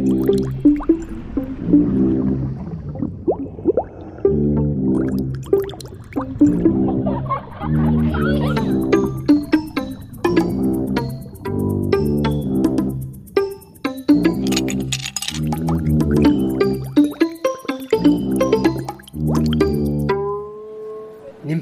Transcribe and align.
Nimm 0.00 0.16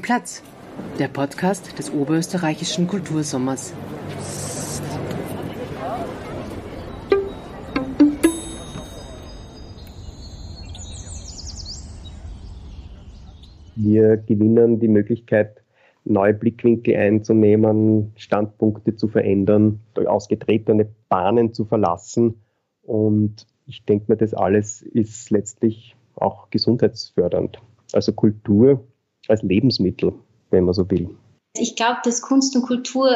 Platz, 0.01 0.41
der 0.97 1.09
Podcast 1.09 1.77
des 1.77 1.91
Oberösterreichischen 1.91 2.87
Kultursommers. 2.87 3.73
Wir 13.89 14.17
gewinnen 14.17 14.79
die 14.79 14.87
Möglichkeit, 14.87 15.63
neue 16.05 16.35
Blickwinkel 16.35 16.95
einzunehmen, 16.95 18.13
Standpunkte 18.15 18.95
zu 18.95 19.07
verändern, 19.07 19.79
ausgetretene 19.95 20.87
Bahnen 21.09 21.55
zu 21.55 21.65
verlassen. 21.65 22.39
Und 22.83 23.47
ich 23.65 23.83
denke 23.85 24.05
mir, 24.07 24.17
das 24.17 24.35
alles 24.35 24.83
ist 24.83 25.31
letztlich 25.31 25.95
auch 26.13 26.51
gesundheitsfördernd. 26.51 27.59
Also 27.91 28.13
Kultur 28.13 28.83
als 29.27 29.41
Lebensmittel, 29.41 30.13
wenn 30.51 30.65
man 30.65 30.75
so 30.75 30.87
will. 30.91 31.09
Ich 31.57 31.75
glaube, 31.75 32.01
dass 32.03 32.21
Kunst 32.21 32.55
und 32.55 32.61
Kultur 32.61 33.09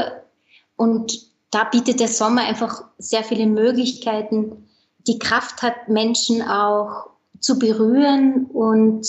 und 0.75 1.31
da 1.51 1.65
bietet 1.65 1.99
der 1.99 2.07
Sommer 2.07 2.47
einfach 2.47 2.83
sehr 2.97 3.23
viele 3.23 3.45
Möglichkeiten. 3.45 4.69
Die 5.05 5.19
Kraft 5.19 5.61
hat 5.61 5.87
Menschen 5.87 6.41
auch 6.41 7.11
zu 7.39 7.59
berühren 7.59 8.45
und 8.51 9.07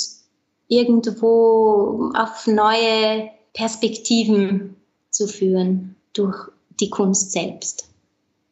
irgendwo 0.69 2.13
auf 2.15 2.47
neue 2.47 3.31
Perspektiven 3.53 4.77
zu 5.11 5.27
führen 5.27 5.97
durch 6.13 6.37
die 6.81 6.91
Kunst 6.91 7.33
selbst. 7.33 7.89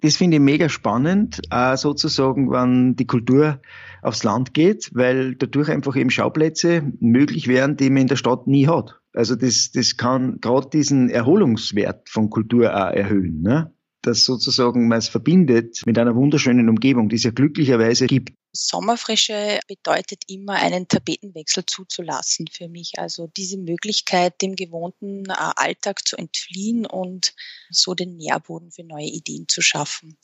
Das 0.03 0.17
finde 0.17 0.39
ich 0.39 0.43
mega 0.43 0.69
spannend, 0.69 1.41
äh, 1.51 1.77
sozusagen, 1.77 2.51
wenn 2.51 2.97
die 2.97 3.07
Kultur 3.07 3.61
aufs 4.03 4.25
Land 4.25 4.53
geht, 4.53 4.91
weil 4.95 5.37
dadurch 5.37 5.71
einfach 5.71 5.95
eben 5.95 6.11
Schauplätze 6.11 6.93
möglich 6.99 7.47
wären, 7.47 7.77
die 7.77 7.89
man 7.89 8.03
in 8.03 8.09
der 8.09 8.17
Stadt 8.17 8.49
nie 8.49 8.67
hat. 8.67 9.01
Also 9.15 9.37
das, 9.37 9.71
das 9.73 9.97
kann 9.97 10.41
gerade 10.41 10.69
diesen 10.71 11.09
Erholungswert 11.09 12.09
von 12.09 12.31
Kultur 12.31 12.75
auch 12.75 12.93
erhöhen. 12.93 13.43
Ne? 13.43 13.73
Dass 14.03 14.25
sozusagen 14.25 14.89
man 14.89 14.99
es 14.99 15.09
verbindet 15.09 15.83
mit 15.87 15.97
einer 15.99 16.17
wunderschönen 16.17 16.69
Umgebung, 16.69 17.09
die 17.09 17.17
es 17.17 17.23
ja 17.23 17.31
glücklicherweise 17.31 18.07
gibt. 18.09 18.33
Sommerfrische 18.55 19.61
bedeutet 19.67 20.25
immer, 20.28 20.55
einen 20.55 20.86
Tapetenwechsel 20.86 21.64
zuzulassen 21.64 22.47
für 22.53 22.69
mich. 22.69 22.98
Also 22.98 23.27
diese 23.34 23.56
Möglichkeit, 23.56 24.42
dem 24.42 24.56
gewohnten 24.56 25.25
äh, 25.31 25.34
Alltag 25.56 26.06
zu 26.06 26.17
entfliehen 26.17 26.84
und 26.84 27.34
so 27.70 27.94
den 27.94 28.17
Nährboden 28.17 28.70
für 28.70 28.84
neue 28.84 29.06
Ideen 29.06 29.48
zu 29.48 29.62
schaffen. 29.62 30.19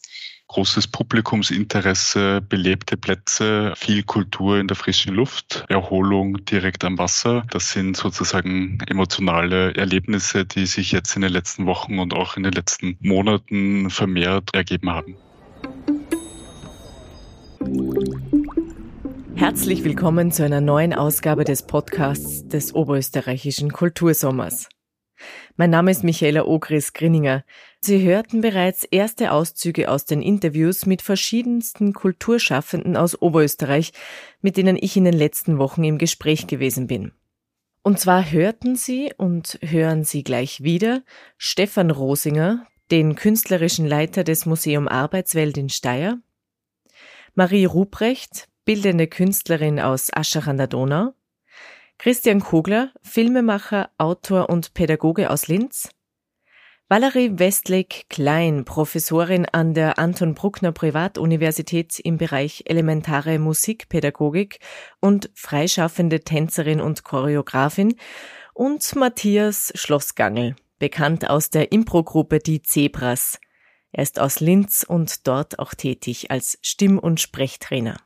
Großes 0.49 0.89
Publikumsinteresse, 0.89 2.43
belebte 2.43 2.99
Plätze, 2.99 3.73
viel 3.77 4.03
Kultur 4.03 4.59
in 4.59 4.69
der 4.69 4.77
frischen 4.77 5.15
Luft, 5.15 5.65
Erholung 5.69 6.45
direkt 6.45 6.85
am 6.85 6.99
Wasser. 6.99 7.47
Das 7.51 7.71
sind 7.71 7.97
sozusagen 7.97 8.79
emotionale 8.89 9.75
Erlebnisse, 9.75 10.45
die 10.45 10.67
sich 10.67 10.93
jetzt 10.93 11.17
in 11.17 11.23
den 11.23 11.33
letzten 11.33 11.67
Wochen 11.67 11.99
und 11.99 12.13
auch 12.13 12.37
in 12.37 12.43
den 12.43 12.53
letzten 12.53 12.99
Monaten 13.01 13.89
vermehrt 13.89 14.55
ergeben 14.55 14.91
haben. 14.91 15.17
Herzlich 19.35 19.85
willkommen 19.85 20.33
zu 20.33 20.45
einer 20.45 20.61
neuen 20.61 20.93
Ausgabe 20.95 21.45
des 21.45 21.63
Podcasts 21.63 22.47
des 22.49 22.75
Oberösterreichischen 22.75 23.73
Kultursommers. 23.73 24.69
Mein 25.57 25.71
Name 25.71 25.91
ist 25.91 26.05
Michaela 26.05 26.45
Ogris 26.47 26.93
Grinninger. 26.93 27.45
Sie 27.81 28.03
hörten 28.03 28.41
bereits 28.41 28.85
erste 28.85 29.33
Auszüge 29.33 29.91
aus 29.91 30.05
den 30.05 30.23
Interviews 30.23 30.87
mit 30.87 31.03
verschiedensten 31.03 31.93
Kulturschaffenden 31.93 32.97
aus 32.97 33.21
Oberösterreich, 33.21 33.93
mit 34.41 34.57
denen 34.57 34.77
ich 34.81 34.97
in 34.97 35.05
den 35.05 35.15
letzten 35.15 35.59
Wochen 35.59 35.85
im 35.85 35.99
Gespräch 35.99 36.47
gewesen 36.47 36.87
bin. 36.87 37.13
Und 37.83 37.99
zwar 37.99 38.31
hörten 38.31 38.77
Sie 38.77 39.13
und 39.17 39.59
hören 39.63 40.05
Sie 40.05 40.23
gleich 40.23 40.63
wieder 40.63 41.03
Stefan 41.37 41.91
Rosinger, 41.91 42.67
den 42.91 43.15
künstlerischen 43.15 43.87
Leiter 43.87 44.25
des 44.25 44.47
Museum 44.47 44.89
Arbeitswelt 44.89 45.59
in 45.59 45.69
Steyr, 45.69 46.19
Marie 47.35 47.65
Ruprecht, 47.65 48.49
bildende 48.65 49.07
Künstlerin 49.07 49.81
aus 49.81 50.11
Aschach 50.13 50.47
an 50.47 50.57
der 50.57 50.67
Donau, 50.67 51.15
Christian 51.99 52.41
Kogler, 52.41 52.93
Filmemacher, 53.03 53.91
Autor 53.99 54.51
und 54.51 54.75
Pädagoge 54.75 55.31
aus 55.31 55.49
Linz, 55.49 55.91
Valerie 56.91 57.39
Westlake-Klein, 57.39 58.65
Professorin 58.65 59.45
an 59.45 59.75
der 59.75 59.99
Anton 59.99 60.35
Bruckner 60.35 60.73
Privatuniversität 60.73 61.99
im 61.99 62.17
Bereich 62.17 62.63
elementare 62.65 63.39
Musikpädagogik 63.39 64.59
und 64.99 65.29
freischaffende 65.35 66.21
Tänzerin 66.21 66.81
und 66.81 67.05
Choreografin. 67.05 67.95
Und 68.55 68.97
Matthias 68.97 69.71
Schlossgangel, 69.75 70.57
bekannt 70.79 71.29
aus 71.29 71.51
der 71.51 71.73
Improgruppe 71.73 72.39
Die 72.39 72.63
Zebras, 72.63 73.39
er 73.93 74.03
ist 74.03 74.21
aus 74.21 74.41
Linz 74.41 74.85
und 74.87 75.27
dort 75.27 75.59
auch 75.59 75.75
tätig 75.75 76.31
als 76.31 76.59
Stimm- 76.63 76.99
und 76.99 77.21
Sprechtrainer. 77.21 77.97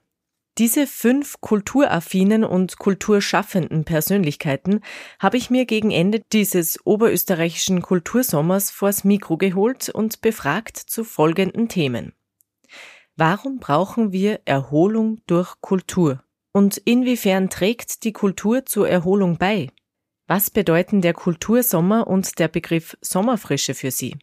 Diese 0.59 0.87
fünf 0.87 1.41
kulturaffinen 1.41 2.45
und 2.45 2.79
kulturschaffenden 2.79 3.85
Persönlichkeiten 3.85 4.81
habe 5.19 5.39
ich 5.39 5.49
mir 5.49 5.65
gegen 5.65 5.91
Ende 5.91 6.23
dieses 6.33 6.79
oberösterreichischen 6.85 7.81
Kultursommers 7.81 8.71
vors 8.71 9.03
Mikro 9.03 9.39
geholt 9.39 9.89
und 9.89 10.21
befragt 10.21 10.77
zu 10.77 11.05
folgenden 11.05 11.69
Themen. 11.69 12.13
Warum 13.17 13.61
brauchen 13.61 14.13
wir 14.13 14.41
Erholung 14.45 15.23
durch 15.27 15.61
Kultur? 15.63 16.23
Und 16.53 16.77
inwiefern 16.77 17.49
trägt 17.49 18.05
die 18.05 18.13
Kultur 18.13 18.67
zur 18.67 18.87
Erholung 18.87 19.39
bei? 19.39 19.69
Was 20.27 20.51
bedeuten 20.51 21.01
der 21.01 21.15
Kultursommer 21.15 22.07
und 22.07 22.39
der 22.39 22.49
Begriff 22.49 22.97
Sommerfrische 23.01 23.75
für 23.75 23.91
Sie? 23.91 24.19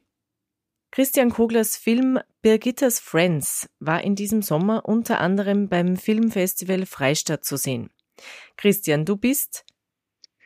Christian 0.92 1.30
Koglers 1.30 1.78
Film 1.78 2.20
Birgittas 2.42 3.00
Friends 3.00 3.70
war 3.80 4.04
in 4.04 4.16
diesem 4.16 4.42
Sommer 4.42 4.86
unter 4.86 5.22
anderem 5.22 5.70
beim 5.70 5.98
Filmfestival 5.98 6.88
Freistadt 6.88 7.46
zu 7.46 7.58
sehen. 7.58 7.92
Christian, 8.58 9.06
du 9.06 9.16
bist? 9.16 9.66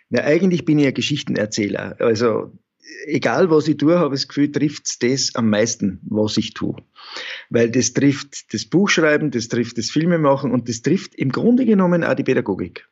Ja, 0.09 0.23
eigentlich 0.23 0.65
bin 0.65 0.79
ich 0.79 0.87
ein 0.87 0.93
Geschichtenerzähler. 0.93 1.95
Also 1.99 2.51
egal 3.05 3.49
was 3.49 3.69
ich 3.69 3.77
tue, 3.77 3.97
habe 3.97 4.15
ich 4.15 4.21
das 4.21 4.27
Gefühl, 4.27 4.51
trifft 4.51 5.01
das 5.01 5.33
am 5.35 5.49
meisten, 5.49 6.01
was 6.03 6.35
ich 6.35 6.53
tue. 6.53 6.75
Weil 7.49 7.71
das 7.71 7.93
trifft 7.93 8.53
das 8.53 8.65
Buchschreiben, 8.65 9.31
das 9.31 9.47
trifft 9.47 9.77
das 9.77 9.91
Filmemachen 9.91 10.51
und 10.51 10.67
das 10.67 10.81
trifft 10.81 11.15
im 11.15 11.31
Grunde 11.31 11.65
genommen 11.65 12.03
auch 12.03 12.15
die 12.15 12.23
Pädagogik. 12.23 12.87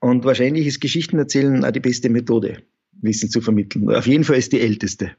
Und 0.00 0.24
wahrscheinlich 0.24 0.66
ist 0.66 0.80
Geschichtenerzählen 0.80 1.64
auch 1.64 1.72
die 1.72 1.80
beste 1.80 2.10
Methode, 2.10 2.62
Wissen 2.92 3.30
zu 3.30 3.40
vermitteln. 3.40 3.90
Auf 3.90 4.06
jeden 4.06 4.24
Fall 4.24 4.36
ist 4.36 4.52
die 4.52 4.60
älteste. 4.60 5.16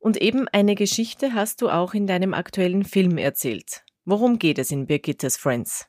Und 0.00 0.16
eben 0.16 0.48
eine 0.48 0.74
Geschichte 0.76 1.34
hast 1.34 1.60
du 1.60 1.68
auch 1.68 1.92
in 1.92 2.06
deinem 2.06 2.32
aktuellen 2.32 2.84
Film 2.84 3.18
erzählt. 3.18 3.84
Worum 4.06 4.38
geht 4.38 4.58
es 4.58 4.70
in 4.70 4.86
Birgittes 4.86 5.36
Friends? 5.36 5.86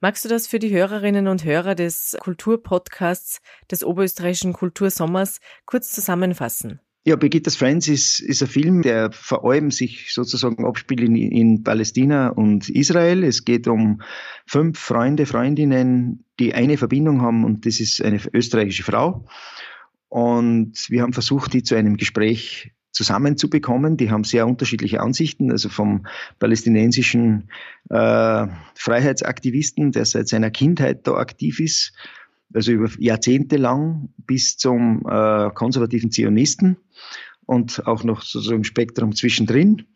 Magst 0.00 0.24
du 0.24 0.30
das 0.30 0.46
für 0.46 0.58
die 0.58 0.70
Hörerinnen 0.70 1.28
und 1.28 1.44
Hörer 1.44 1.74
des 1.74 2.16
Kulturpodcasts 2.18 3.42
des 3.70 3.84
Oberösterreichischen 3.84 4.54
Kultursommers 4.54 5.38
kurz 5.66 5.92
zusammenfassen? 5.92 6.80
Ja, 7.04 7.16
Birgittes 7.16 7.56
Friends 7.56 7.88
ist, 7.88 8.20
ist 8.20 8.42
ein 8.42 8.48
Film, 8.48 8.80
der 8.80 9.12
vor 9.12 9.44
allem 9.44 9.70
sich 9.70 10.14
sozusagen 10.14 10.64
abspielt 10.64 11.00
in, 11.00 11.14
in 11.16 11.62
Palästina 11.62 12.28
und 12.28 12.70
Israel. 12.70 13.22
Es 13.22 13.44
geht 13.44 13.68
um 13.68 14.00
fünf 14.46 14.78
Freunde, 14.78 15.26
Freundinnen, 15.26 16.24
die 16.40 16.54
eine 16.54 16.78
Verbindung 16.78 17.20
haben 17.20 17.44
und 17.44 17.66
das 17.66 17.80
ist 17.80 18.00
eine 18.02 18.18
österreichische 18.32 18.84
Frau. 18.84 19.26
Und 20.08 20.86
wir 20.88 21.02
haben 21.02 21.12
versucht, 21.12 21.52
die 21.52 21.62
zu 21.62 21.74
einem 21.74 21.98
Gespräch 21.98 22.72
zusammenzubekommen. 22.92 23.96
Die 23.96 24.10
haben 24.10 24.24
sehr 24.24 24.46
unterschiedliche 24.46 25.00
Ansichten, 25.00 25.50
also 25.50 25.68
vom 25.68 26.06
palästinensischen 26.38 27.50
äh, 27.88 28.46
Freiheitsaktivisten, 28.74 29.92
der 29.92 30.04
seit 30.04 30.28
seiner 30.28 30.50
Kindheit 30.50 31.06
da 31.06 31.14
aktiv 31.14 31.58
ist, 31.58 31.92
also 32.54 32.72
über 32.72 32.90
Jahrzehnte 32.98 33.56
lang, 33.56 34.10
bis 34.18 34.56
zum 34.56 35.02
äh, 35.08 35.50
konservativen 35.50 36.10
Zionisten 36.10 36.76
und 37.46 37.86
auch 37.86 38.04
noch 38.04 38.22
sozusagen 38.22 38.64
Spektrum 38.64 39.14
zwischendrin. 39.14 39.86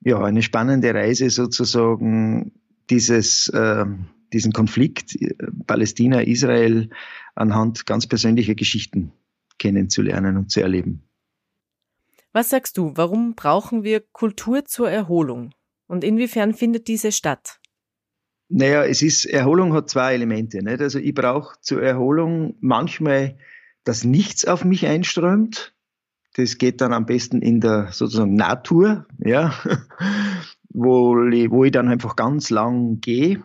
Ja, 0.00 0.20
eine 0.20 0.42
spannende 0.42 0.92
Reise 0.94 1.30
sozusagen 1.30 2.52
dieses, 2.90 3.48
äh, 3.48 3.84
diesen 4.32 4.52
Konflikt 4.52 5.20
äh, 5.20 5.34
Palästina-Israel 5.66 6.88
anhand 7.34 7.86
ganz 7.86 8.06
persönlicher 8.06 8.54
Geschichten 8.54 9.12
kennenzulernen 9.58 10.36
und 10.36 10.50
zu 10.50 10.60
erleben. 10.60 11.02
Was 12.32 12.50
sagst 12.50 12.78
du, 12.78 12.92
warum 12.94 13.34
brauchen 13.34 13.84
wir 13.84 14.00
Kultur 14.00 14.64
zur 14.64 14.90
Erholung? 14.90 15.52
Und 15.86 16.02
inwiefern 16.04 16.54
findet 16.54 16.88
diese 16.88 17.12
statt? 17.12 17.60
Naja, 18.48 18.84
es 18.84 19.02
ist, 19.02 19.24
Erholung 19.26 19.74
hat 19.74 19.90
zwei 19.90 20.14
Elemente. 20.14 20.62
Nicht? 20.62 20.80
Also 20.80 20.98
ich 20.98 21.14
brauche 21.14 21.56
zur 21.60 21.82
Erholung 21.82 22.54
manchmal, 22.60 23.38
dass 23.84 24.04
nichts 24.04 24.46
auf 24.46 24.64
mich 24.64 24.86
einströmt. 24.86 25.74
Das 26.34 26.56
geht 26.56 26.80
dann 26.80 26.94
am 26.94 27.04
besten 27.04 27.42
in 27.42 27.60
der 27.60 27.88
sozusagen 27.92 28.34
Natur, 28.34 29.06
ja, 29.18 29.54
wo, 30.70 31.14
wo 31.14 31.64
ich 31.64 31.72
dann 31.72 31.88
einfach 31.88 32.16
ganz 32.16 32.48
lang 32.48 33.00
gehe 33.00 33.44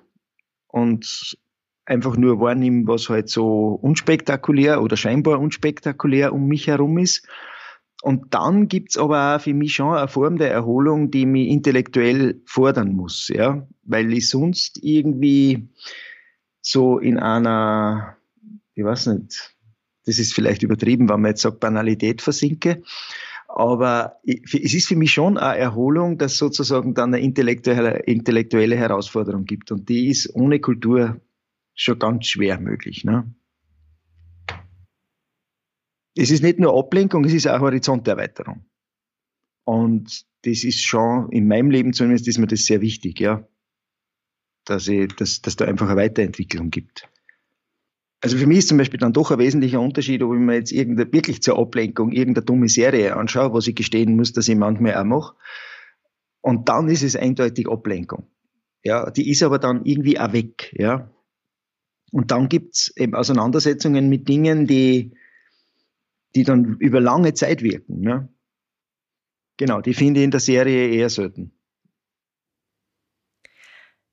und 0.67 1.37
einfach 1.85 2.15
nur 2.15 2.39
wahrnehme, 2.39 2.87
was 2.87 3.09
halt 3.09 3.29
so 3.29 3.77
unspektakulär 3.81 4.81
oder 4.81 4.95
scheinbar 4.95 5.39
unspektakulär 5.39 6.33
um 6.33 6.47
mich 6.47 6.67
herum 6.67 6.97
ist. 6.97 7.27
Und 8.03 8.33
dann 8.33 8.67
gibt's 8.67 8.97
aber 8.97 9.35
auch 9.35 9.41
für 9.41 9.53
mich 9.53 9.73
schon 9.73 9.95
eine 9.95 10.07
Form 10.07 10.37
der 10.37 10.51
Erholung, 10.51 11.09
die 11.09 11.25
mich 11.25 11.47
intellektuell 11.47 12.41
fordern 12.45 12.93
muss, 12.93 13.27
ja, 13.29 13.67
weil 13.83 14.13
ich 14.13 14.29
sonst 14.29 14.79
irgendwie 14.83 15.67
so 16.61 16.99
in 16.99 17.17
einer, 17.17 18.17
ich 18.75 18.83
weiß 18.83 19.07
nicht, 19.07 19.55
das 20.05 20.19
ist 20.19 20.33
vielleicht 20.33 20.63
übertrieben, 20.63 21.09
wenn 21.09 21.21
man 21.21 21.31
jetzt 21.31 21.41
sagt, 21.41 21.59
Banalität 21.59 22.21
versinke. 22.21 22.83
Aber 23.47 24.19
es 24.25 24.73
ist 24.73 24.87
für 24.87 24.95
mich 24.95 25.11
schon 25.11 25.37
eine 25.37 25.57
Erholung, 25.57 26.17
dass 26.17 26.37
sozusagen 26.37 26.93
dann 26.93 27.13
eine 27.13 27.23
intellektuelle, 27.23 27.99
intellektuelle 28.05 28.75
Herausforderung 28.75 29.45
gibt. 29.45 29.71
Und 29.71 29.89
die 29.89 30.07
ist 30.07 30.33
ohne 30.35 30.59
Kultur 30.59 31.19
schon 31.73 31.99
ganz 31.99 32.27
schwer 32.27 32.59
möglich. 32.59 33.03
Ne? 33.03 33.33
Es 36.17 36.31
ist 36.31 36.43
nicht 36.43 36.59
nur 36.59 36.77
Ablenkung, 36.77 37.25
es 37.25 37.33
ist 37.33 37.47
auch 37.47 37.59
Horizonterweiterung. 37.59 38.65
Und 39.65 40.25
das 40.43 40.63
ist 40.63 40.83
schon, 40.83 41.29
in 41.31 41.47
meinem 41.47 41.71
Leben 41.71 41.93
zumindest, 41.93 42.27
ist 42.27 42.37
mir 42.37 42.47
das 42.47 42.65
sehr 42.65 42.81
wichtig, 42.81 43.19
ja. 43.19 43.47
Dass, 44.65 44.87
ich, 44.87 45.13
dass, 45.15 45.41
dass 45.41 45.55
da 45.55 45.65
einfach 45.65 45.87
eine 45.87 45.99
Weiterentwicklung 45.99 46.71
gibt. 46.71 47.07
Also 48.21 48.37
für 48.37 48.47
mich 48.47 48.59
ist 48.59 48.69
zum 48.69 48.77
Beispiel 48.77 48.99
dann 48.99 49.13
doch 49.13 49.31
ein 49.31 49.37
wesentlicher 49.37 49.79
Unterschied, 49.79 50.23
ob 50.23 50.33
ich 50.33 50.39
mir 50.39 50.55
jetzt 50.55 50.71
irgendeine, 50.71 51.13
wirklich 51.13 51.41
zur 51.41 51.59
Ablenkung 51.59 52.11
irgendeine 52.11 52.45
dumme 52.45 52.67
Serie 52.67 53.15
anschaue, 53.15 53.53
was 53.53 53.67
ich 53.67 53.75
gestehen 53.75 54.15
muss, 54.15 54.33
dass 54.33 54.47
ich 54.47 54.55
manchmal 54.55 54.95
auch 54.95 55.03
mache. 55.03 55.35
Und 56.41 56.67
dann 56.69 56.89
ist 56.89 57.03
es 57.03 57.15
eindeutig 57.15 57.69
Ablenkung. 57.69 58.27
Ja, 58.83 59.11
die 59.11 59.29
ist 59.29 59.43
aber 59.43 59.59
dann 59.59 59.85
irgendwie 59.85 60.19
auch 60.19 60.33
weg, 60.33 60.73
ja. 60.77 61.11
Und 62.11 62.31
dann 62.31 62.49
gibt's 62.49 62.91
eben 62.95 63.15
Auseinandersetzungen 63.15 64.09
mit 64.09 64.27
Dingen, 64.27 64.65
die, 64.65 65.13
die 66.37 66.43
dann 66.43 66.77
über 66.77 67.01
lange 67.01 67.33
Zeit 67.33 67.63
wirken. 67.63 67.99
Ne? 67.99 68.29
Genau, 69.57 69.81
die 69.81 69.95
finde 69.95 70.19
ich 70.19 70.23
in 70.23 70.31
der 70.31 70.39
Serie 70.39 70.89
eher 70.89 71.09
selten. 71.09 71.51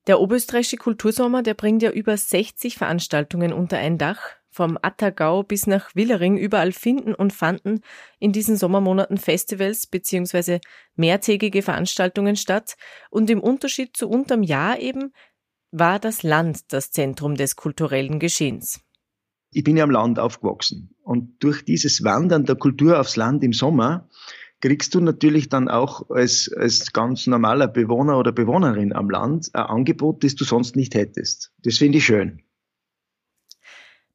Der 0.06 0.20
Oberösterreichische 0.20 0.78
Kultursommer, 0.78 1.42
der 1.42 1.52
bringt 1.52 1.82
ja 1.82 1.90
über 1.90 2.16
60 2.16 2.78
Veranstaltungen 2.78 3.52
unter 3.52 3.76
ein 3.76 3.98
Dach. 3.98 4.22
Vom 4.48 4.78
Attergau 4.80 5.42
bis 5.42 5.66
nach 5.66 5.94
Willering 5.94 6.38
überall 6.38 6.72
finden 6.72 7.14
und 7.14 7.32
fanden 7.32 7.80
in 8.20 8.32
diesen 8.32 8.56
Sommermonaten 8.56 9.18
Festivals 9.18 9.86
beziehungsweise 9.86 10.60
mehrtägige 10.94 11.60
Veranstaltungen 11.60 12.36
statt. 12.36 12.76
Und 13.10 13.28
im 13.28 13.40
Unterschied 13.40 13.96
zu 13.96 14.08
unterm 14.08 14.42
Jahr 14.42 14.78
eben 14.78 15.12
war 15.72 15.98
das 15.98 16.22
Land 16.22 16.72
das 16.72 16.90
Zentrum 16.90 17.34
des 17.34 17.56
kulturellen 17.56 18.18
Geschehens. 18.18 18.80
Ich 19.54 19.62
bin 19.62 19.76
ja 19.76 19.84
am 19.84 19.90
Land 19.90 20.18
aufgewachsen 20.18 20.94
und 21.02 21.42
durch 21.42 21.64
dieses 21.64 22.02
Wandern 22.02 22.44
der 22.44 22.56
Kultur 22.56 22.98
aufs 22.98 23.14
Land 23.14 23.44
im 23.44 23.52
Sommer 23.52 24.08
kriegst 24.60 24.94
du 24.94 25.00
natürlich 25.00 25.48
dann 25.48 25.68
auch 25.68 26.10
als, 26.10 26.52
als 26.52 26.92
ganz 26.92 27.28
normaler 27.28 27.68
Bewohner 27.68 28.18
oder 28.18 28.32
Bewohnerin 28.32 28.92
am 28.92 29.10
Land 29.10 29.54
ein 29.54 29.62
Angebot, 29.62 30.24
das 30.24 30.34
du 30.34 30.44
sonst 30.44 30.74
nicht 30.74 30.96
hättest. 30.96 31.52
Das 31.62 31.78
finde 31.78 31.98
ich 31.98 32.04
schön. 32.04 32.42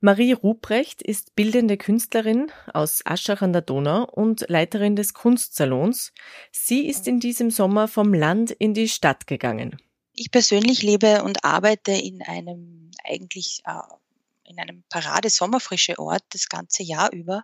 Marie 0.02 0.34
Ruprecht 0.34 1.02
ist 1.02 1.36
bildende 1.36 1.78
Künstlerin 1.78 2.52
aus 2.74 3.02
Aschach 3.06 3.42
an 3.42 3.54
der 3.54 3.62
Donau 3.62 4.04
und 4.06 4.46
Leiterin 4.50 4.98
des 4.98 5.14
Kunstsalons. 5.14 6.12
Sie 6.52 6.86
ist 6.88 7.08
in 7.08 7.22
diesem 7.22 7.50
Sommer 7.50 7.88
vom 7.88 8.14
Land 8.14 8.52
in 8.52 8.74
die 8.74 8.90
Stadt 8.90 9.26
gegangen. 9.26 9.78
Ich 10.14 10.32
persönlich 10.32 10.84
lebe 10.84 11.24
und 11.24 11.46
arbeite 11.46 11.92
in 11.92 12.22
einem 12.22 12.92
eigentlich 13.06 13.62
äh, 13.66 13.72
in 14.50 14.60
einem 14.60 14.84
Parade 14.90 15.30
sommerfrische 15.30 15.98
Ort 16.00 16.24
das 16.32 16.50
ganze 16.50 16.84
Jahr 16.84 17.12
über 17.14 17.44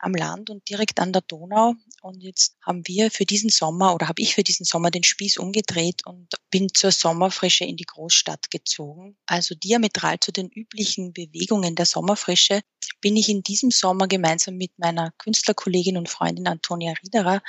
am 0.00 0.14
Land 0.14 0.50
und 0.50 0.68
direkt 0.68 1.00
an 1.00 1.12
der 1.12 1.22
Donau. 1.22 1.74
Und 2.02 2.22
jetzt 2.22 2.56
haben 2.64 2.86
wir 2.86 3.10
für 3.10 3.24
diesen 3.24 3.50
Sommer 3.50 3.94
oder 3.94 4.08
habe 4.08 4.22
ich 4.22 4.34
für 4.34 4.44
diesen 4.44 4.64
Sommer 4.64 4.90
den 4.90 5.02
Spieß 5.02 5.38
umgedreht 5.38 6.06
und 6.06 6.28
bin 6.50 6.68
zur 6.72 6.92
Sommerfrische 6.92 7.64
in 7.64 7.76
die 7.76 7.84
Großstadt 7.84 8.50
gezogen. 8.50 9.16
Also 9.26 9.54
diametral 9.54 10.20
zu 10.20 10.32
den 10.32 10.48
üblichen 10.48 11.12
Bewegungen 11.12 11.74
der 11.74 11.86
Sommerfrische 11.86 12.62
bin 13.00 13.16
ich 13.16 13.28
in 13.28 13.42
diesem 13.42 13.70
Sommer 13.70 14.08
gemeinsam 14.08 14.56
mit 14.56 14.78
meiner 14.78 15.12
Künstlerkollegin 15.18 15.96
und 15.96 16.08
Freundin 16.08 16.46
Antonia 16.46 16.94
Riederer 17.02 17.42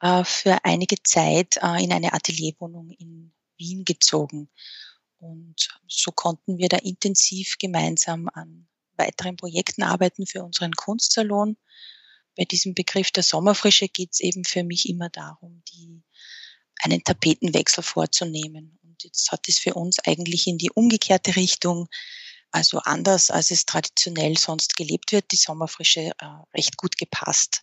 äh, 0.00 0.24
für 0.24 0.64
einige 0.64 0.96
Zeit 1.02 1.58
äh, 1.62 1.82
in 1.84 1.92
eine 1.92 2.12
Atelierwohnung 2.12 2.90
in 2.90 3.32
Wien 3.58 3.84
gezogen. 3.84 4.48
Und 5.20 5.68
so 5.86 6.10
konnten 6.12 6.58
wir 6.58 6.68
da 6.68 6.78
intensiv 6.78 7.56
gemeinsam 7.58 8.28
an 8.32 8.66
weiteren 8.96 9.36
Projekten 9.36 9.82
arbeiten 9.82 10.26
für 10.26 10.42
unseren 10.42 10.72
Kunstsalon. 10.72 11.56
Bei 12.36 12.44
diesem 12.44 12.74
Begriff 12.74 13.10
der 13.10 13.22
Sommerfrische 13.22 13.88
geht 13.88 14.10
es 14.12 14.20
eben 14.20 14.44
für 14.44 14.64
mich 14.64 14.88
immer 14.88 15.10
darum, 15.10 15.62
die, 15.72 16.02
einen 16.82 17.04
Tapetenwechsel 17.04 17.82
vorzunehmen. 17.82 18.78
Und 18.82 19.02
jetzt 19.04 19.30
hat 19.30 19.48
es 19.48 19.58
für 19.58 19.74
uns 19.74 19.98
eigentlich 20.06 20.46
in 20.46 20.58
die 20.58 20.70
umgekehrte 20.70 21.36
Richtung, 21.36 21.88
also 22.50 22.78
anders 22.78 23.30
als 23.30 23.50
es 23.50 23.66
traditionell 23.66 24.36
sonst 24.38 24.76
gelebt 24.76 25.12
wird, 25.12 25.30
die 25.32 25.36
Sommerfrische 25.36 26.12
äh, 26.18 26.26
recht 26.54 26.76
gut 26.76 26.96
gepasst, 26.96 27.62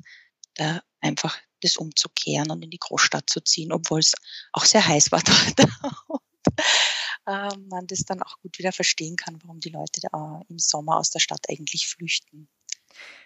da 0.55 0.81
einfach 1.01 1.37
das 1.61 1.77
umzukehren 1.77 2.51
und 2.51 2.61
in 2.61 2.69
die 2.69 2.79
Großstadt 2.79 3.29
zu 3.29 3.41
ziehen, 3.41 3.71
obwohl 3.71 3.99
es 3.99 4.13
auch 4.53 4.65
sehr 4.65 4.87
heiß 4.87 5.11
war 5.11 5.23
dort. 5.55 5.69
Äh, 7.27 7.49
man 7.69 7.85
das 7.87 8.03
dann 8.05 8.23
auch 8.23 8.39
gut 8.39 8.57
wieder 8.57 8.71
verstehen 8.71 9.15
kann, 9.17 9.37
warum 9.43 9.59
die 9.59 9.69
Leute 9.69 10.01
da 10.11 10.41
im 10.49 10.57
Sommer 10.57 10.97
aus 10.97 11.11
der 11.11 11.19
Stadt 11.19 11.45
eigentlich 11.49 11.87
flüchten. 11.87 12.49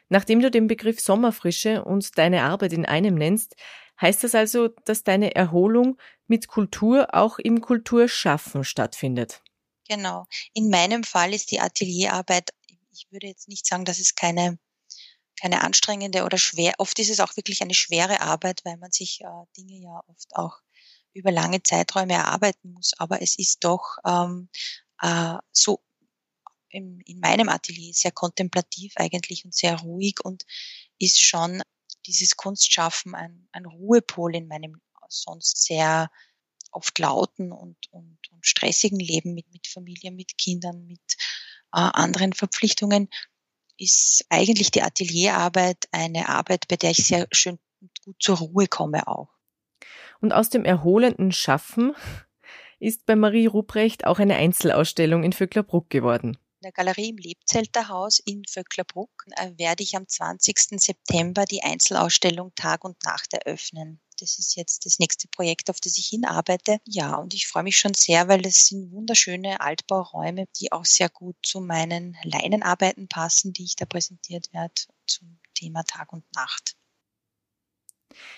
Nachdem 0.09 0.41
du 0.41 0.51
den 0.51 0.67
Begriff 0.67 0.99
Sommerfrische 0.99 1.85
und 1.85 2.17
deine 2.17 2.43
Arbeit 2.43 2.73
in 2.73 2.85
einem 2.85 3.15
nennst, 3.15 3.55
heißt 4.01 4.23
das 4.23 4.35
also, 4.35 4.69
dass 4.85 5.03
deine 5.03 5.35
Erholung 5.35 5.97
mit 6.27 6.47
Kultur 6.47 7.13
auch 7.13 7.39
im 7.39 7.61
Kulturschaffen 7.61 8.63
stattfindet. 8.63 9.41
Genau. 9.87 10.25
In 10.53 10.69
meinem 10.69 11.03
Fall 11.03 11.33
ist 11.33 11.51
die 11.51 11.59
Atelierarbeit, 11.59 12.49
ich 12.91 13.07
würde 13.11 13.27
jetzt 13.27 13.47
nicht 13.47 13.65
sagen, 13.65 13.85
dass 13.85 13.99
es 13.99 14.15
keine, 14.15 14.57
keine 15.39 15.61
anstrengende 15.63 16.23
oder 16.23 16.37
schwer, 16.37 16.73
oft 16.77 16.97
ist 16.99 17.09
es 17.09 17.19
auch 17.19 17.37
wirklich 17.37 17.61
eine 17.61 17.73
schwere 17.73 18.21
Arbeit, 18.21 18.61
weil 18.65 18.77
man 18.77 18.91
sich 18.91 19.21
äh, 19.21 19.45
Dinge 19.57 19.79
ja 19.81 20.01
oft 20.07 20.35
auch 20.35 20.57
über 21.13 21.31
lange 21.31 21.63
Zeiträume 21.63 22.13
erarbeiten 22.13 22.73
muss. 22.73 22.93
Aber 22.97 23.21
es 23.21 23.37
ist 23.37 23.63
doch 23.63 23.97
ähm, 24.05 24.49
äh, 25.01 25.35
so 25.51 25.81
im, 26.69 27.01
in 27.05 27.19
meinem 27.19 27.49
Atelier 27.49 27.93
sehr 27.93 28.11
kontemplativ 28.11 28.93
eigentlich 28.95 29.45
und 29.45 29.53
sehr 29.53 29.77
ruhig 29.79 30.15
und 30.23 30.45
ist 30.99 31.21
schon 31.21 31.61
dieses 32.05 32.35
Kunstschaffen 32.35 33.15
ein, 33.15 33.47
ein 33.51 33.65
Ruhepol 33.65 34.35
in 34.35 34.47
meinem 34.47 34.81
sonst 35.11 35.63
sehr 35.63 36.09
oft 36.71 36.97
lauten 36.99 37.51
und, 37.51 37.77
und, 37.91 38.17
und 38.31 38.45
stressigen 38.45 38.99
Leben 38.99 39.33
mit, 39.33 39.51
mit 39.51 39.67
Familie, 39.67 40.11
mit 40.11 40.37
Kindern, 40.37 40.87
mit 40.87 41.01
äh, 41.73 41.79
anderen 41.79 42.33
Verpflichtungen, 42.33 43.09
ist 43.77 44.25
eigentlich 44.29 44.71
die 44.71 44.83
Atelierarbeit 44.83 45.87
eine 45.91 46.29
Arbeit, 46.29 46.67
bei 46.67 46.77
der 46.77 46.91
ich 46.91 47.05
sehr 47.05 47.27
schön 47.31 47.59
und 47.81 48.01
gut 48.03 48.15
zur 48.21 48.37
Ruhe 48.37 48.67
komme 48.67 49.07
auch. 49.07 49.29
Und 50.21 50.33
aus 50.33 50.49
dem 50.49 50.65
erholenden 50.65 51.31
Schaffen 51.31 51.93
ist 52.79 53.05
bei 53.05 53.15
Marie 53.15 53.47
Ruprecht 53.47 54.05
auch 54.05 54.19
eine 54.19 54.35
Einzelausstellung 54.35 55.23
in 55.23 55.33
Vöcklerbruck 55.33 55.89
geworden 55.89 56.37
in 56.61 56.65
der 56.65 56.73
Galerie 56.73 57.09
im 57.09 57.17
Lebzelterhaus 57.17 58.19
in 58.19 58.43
Vöcklerbruck 58.45 59.09
äh, 59.31 59.51
werde 59.57 59.81
ich 59.81 59.95
am 59.95 60.07
20. 60.07 60.79
September 60.79 61.45
die 61.45 61.63
Einzelausstellung 61.63 62.53
Tag 62.53 62.83
und 62.83 63.03
Nacht 63.03 63.33
eröffnen. 63.33 63.99
Das 64.19 64.37
ist 64.37 64.55
jetzt 64.55 64.85
das 64.85 64.99
nächste 64.99 65.27
Projekt, 65.27 65.71
auf 65.71 65.79
das 65.81 65.97
ich 65.97 66.09
hinarbeite. 66.09 66.77
Ja, 66.85 67.15
und 67.15 67.33
ich 67.33 67.47
freue 67.47 67.63
mich 67.63 67.79
schon 67.79 67.95
sehr, 67.95 68.27
weil 68.27 68.45
es 68.45 68.67
sind 68.67 68.91
wunderschöne 68.91 69.59
Altbauräume, 69.59 70.45
die 70.59 70.71
auch 70.71 70.85
sehr 70.85 71.09
gut 71.09 71.35
zu 71.41 71.61
meinen 71.61 72.15
Leinenarbeiten 72.23 73.07
passen, 73.07 73.53
die 73.53 73.63
ich 73.63 73.75
da 73.75 73.85
präsentiert 73.85 74.53
werde 74.53 74.75
zum 75.07 75.39
Thema 75.55 75.83
Tag 75.83 76.13
und 76.13 76.25
Nacht. 76.35 76.75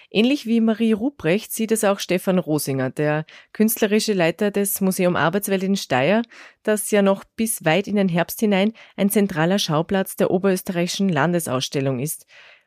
Ähnlich 0.10 0.46
wie 0.46 0.62
Marie 0.62 0.94
Ruprecht 0.94 1.52
sieht 1.52 1.72
es 1.72 1.84
auch 1.84 2.00
Stefan 2.00 2.40
Rosinger, 2.40 2.90
der 2.90 3.26
künstlerische 3.52 4.14
Leiter 4.14 4.52
des 4.52 4.82
Museum 4.82 5.16
Arbeitswelt 5.16 5.64
in 5.64 5.76
Steyr, 5.76 6.22
das 6.64 6.92
ja 6.92 7.02
noch 7.02 7.24
bis 7.24 7.66
weit 7.66 7.88
in 7.88 7.96
den 7.96 8.10
Herbst 8.10 8.40
hinein 8.40 8.74
ein 8.96 9.10
zentraler 9.10 9.60
Schauplatz 9.60 10.16
der 10.16 10.32
oberösterreichischen 10.32 11.10
Landesausstellung 11.10 12.00
ist, 12.00 12.26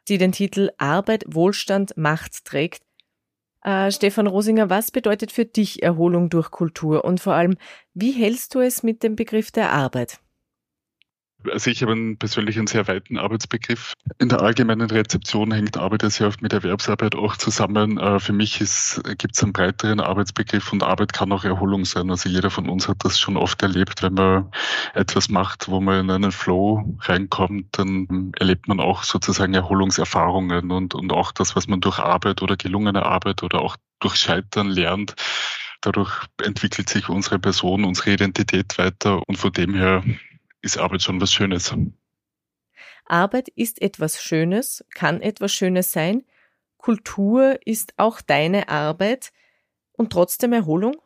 die 0.09 0.19
den 0.19 0.33
Titel 0.33 0.71
Arbeit, 0.79 1.25
Wohlstand, 1.27 1.97
Macht 1.97 2.45
trägt. 2.45 2.83
Äh, 3.63 3.91
Stefan 3.91 4.27
Rosinger, 4.27 4.71
was 4.71 4.91
bedeutet 4.91 5.33
für 5.33 5.45
dich 5.45 5.83
Erholung 5.83 6.31
durch 6.31 6.51
Kultur 6.51 7.05
und 7.05 7.21
vor 7.21 7.35
allem, 7.35 7.57
wie 7.95 8.13
hältst 8.13 8.55
du 8.55 8.61
es 8.61 8.83
mit 8.83 9.03
dem 9.03 9.17
Begriff 9.17 9.51
der 9.51 9.73
Arbeit? 9.73 10.21
Also 11.51 11.71
ich 11.71 11.83
habe 11.83 11.93
einen 11.93 12.19
persönlich 12.19 12.59
einen 12.59 12.67
sehr 12.67 12.89
weiten 12.89 13.19
Arbeitsbegriff. 13.19 13.93
In 14.19 14.29
der 14.29 14.41
allgemeinen 14.41 14.91
Rezeption 14.91 15.53
hängt 15.53 15.77
Arbeit 15.77 16.03
ja 16.03 16.11
sehr 16.11 16.29
oft 16.29 16.43
mit 16.43 16.53
Erwerbsarbeit 16.53 17.15
auch 17.15 17.37
zusammen. 17.37 17.99
Äh, 17.99 18.21
für 18.21 18.33
mich 18.33 18.59
gibt 18.59 19.37
es 19.37 19.43
einen 19.43 19.53
breiteren 19.53 20.01
Arbeitsbegriff 20.01 20.73
und 20.73 20.83
Arbeit 20.83 21.13
kann 21.13 21.33
auch 21.33 21.45
Erholung 21.45 21.85
sein. 21.85 22.11
Also 22.11 22.29
jeder 22.29 22.51
von 22.51 22.69
uns 22.69 22.89
hat 22.89 23.05
das 23.05 23.19
schon 23.19 23.37
oft 23.37 23.63
erlebt, 23.63 24.03
wenn 24.03 24.15
man 24.15 24.51
etwas 24.95 25.29
macht, 25.29 25.69
wo 25.69 25.81
man 25.81 26.01
in 26.01 26.11
einen 26.11 26.33
Flow 26.33 26.97
reinkommt, 27.03 27.79
dann 27.79 28.33
erlebt 28.39 28.69
man 28.69 28.81
auch 28.81 29.05
sozusagen 29.05 29.55
Erholungserfahrungen 29.55 30.71
und, 30.71 30.95
und 30.95 31.13
auch 31.13 31.33
das, 31.33 31.55
was 31.55 31.69
man 31.69 31.81
durch 31.81 31.99
Arbeit 31.99 32.43
oder 32.43 32.57
gelungene 32.57 33.05
Arbeit 33.05 33.43
oder 33.43 33.61
auch 33.61 33.77
durch 34.01 34.17
Scheitern 34.17 34.69
lernt. 34.69 35.15
Dadurch 35.81 36.27
entwickelt 36.43 36.89
sich 36.89 37.09
unsere 37.09 37.39
Person, 37.39 37.85
unsere 37.85 38.13
Identität 38.13 38.77
weiter 38.79 39.21
und 39.29 39.37
von 39.37 39.53
dem 39.53 39.75
her 39.75 40.03
ist 40.67 40.79
Arbeit 40.79 41.03
schon 41.03 41.21
was 41.21 41.33
Schönes. 41.33 41.75
Arbeit 43.07 43.49
ist 43.49 43.81
etwas 43.81 44.23
Schönes, 44.23 44.85
kann 44.95 45.23
etwas 45.23 45.53
Schönes 45.53 45.93
sein. 45.93 46.25
Kultur 46.77 47.59
ist 47.65 47.95
auch 47.97 48.21
deine 48.21 48.69
Arbeit 48.69 49.33
und 49.93 50.13
trotzdem 50.13 50.53
Erholung? 50.53 50.97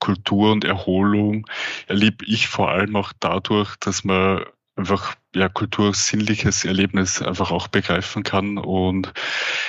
Kultur 0.00 0.52
und 0.52 0.64
Erholung 0.64 1.46
erlebe 1.88 2.24
ich 2.24 2.46
vor 2.46 2.70
allem 2.70 2.94
auch 2.96 3.12
dadurch, 3.18 3.76
dass 3.76 4.04
man 4.04 4.44
einfach 4.78 5.16
ja, 5.34 5.48
kultursinnliches 5.48 6.64
Erlebnis 6.64 7.20
einfach 7.20 7.50
auch 7.50 7.68
begreifen 7.68 8.22
kann 8.22 8.56
und 8.56 9.12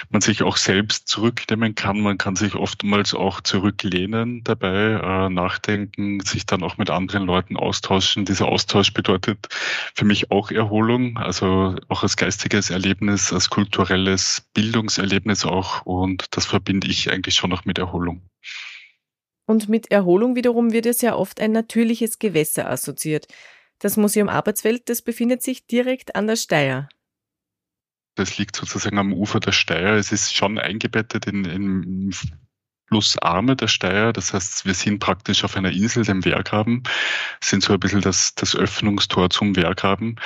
man 0.10 0.22
sich 0.22 0.44
auch 0.44 0.58
selbst 0.58 1.08
zurücknehmen 1.08 1.76
kann. 1.76 2.00
Man 2.00 2.18
kann 2.18 2.36
sich 2.36 2.56
oftmals 2.56 3.14
auch 3.14 3.42
zurücklehnen 3.42 4.44
dabei, 4.44 5.00
äh, 5.02 5.30
nachdenken, 5.30 6.22
sich 6.22 6.46
dann 6.46 6.64
auch 6.64 6.78
mit 6.78 6.90
anderen 6.90 7.26
Leuten 7.26 7.58
austauschen. 7.58 8.26
Dieser 8.26 8.48
Austausch 8.48 8.94
bedeutet 8.94 9.48
für 9.96 10.06
mich 10.06 10.32
auch 10.32 10.52
Erholung, 10.52 11.18
also 11.18 11.76
auch 11.90 12.04
als 12.04 12.16
geistiges 12.16 12.70
Erlebnis, 12.70 13.34
als 13.34 13.50
kulturelles 13.50 14.48
Bildungserlebnis 14.54 15.46
auch 15.46 15.86
und 15.86 16.26
das 16.38 16.46
verbinde 16.46 16.88
ich 16.88 17.12
eigentlich 17.12 17.36
schon 17.36 17.50
noch 17.50 17.66
mit 17.66 17.78
Erholung. 17.78 18.22
Und 19.46 19.68
mit 19.68 19.90
Erholung 19.90 20.36
wiederum 20.36 20.74
wird 20.74 20.86
es 20.86 21.02
ja 21.02 21.16
oft 21.16 21.42
ein 21.42 21.52
natürliches 21.52 22.20
Gewässer 22.20 22.70
assoziiert. 22.70 23.28
Das 23.80 23.98
Museum 23.98 24.30
Arbeitswelt, 24.30 24.90
das 24.90 25.02
befindet 25.02 25.42
sich 25.42 25.66
direkt 25.66 26.16
an 26.16 26.28
der 26.28 26.36
Steier. 26.36 26.90
Das 28.16 28.38
liegt 28.38 28.56
sozusagen 28.56 28.98
am 28.98 29.14
Ufer 29.14 29.40
der 29.40 29.54
Steier. 29.54 29.96
Es 29.96 30.12
ist 30.12 30.36
schon 30.36 30.60
eingebettet 30.60 31.26
in, 31.26 31.46
in 31.46 32.14
Flussarme 32.90 33.56
der 33.56 33.68
Steier. 33.68 34.14
Das 34.14 34.34
heißt, 34.34 34.66
wir 34.66 34.74
sind 34.74 35.00
praktisch 35.00 35.44
auf 35.44 35.56
einer 35.56 35.72
Insel, 35.72 36.04
dem 36.04 36.26
Wehrgraben, 36.26 36.84
sind 37.40 37.64
so 37.64 37.74
ein 37.74 37.80
bisschen 37.80 38.02
das, 38.02 38.34
das 38.36 38.56
Öffnungstor 38.56 39.30
zum 39.30 39.56
Wehrgraben. 39.56 40.20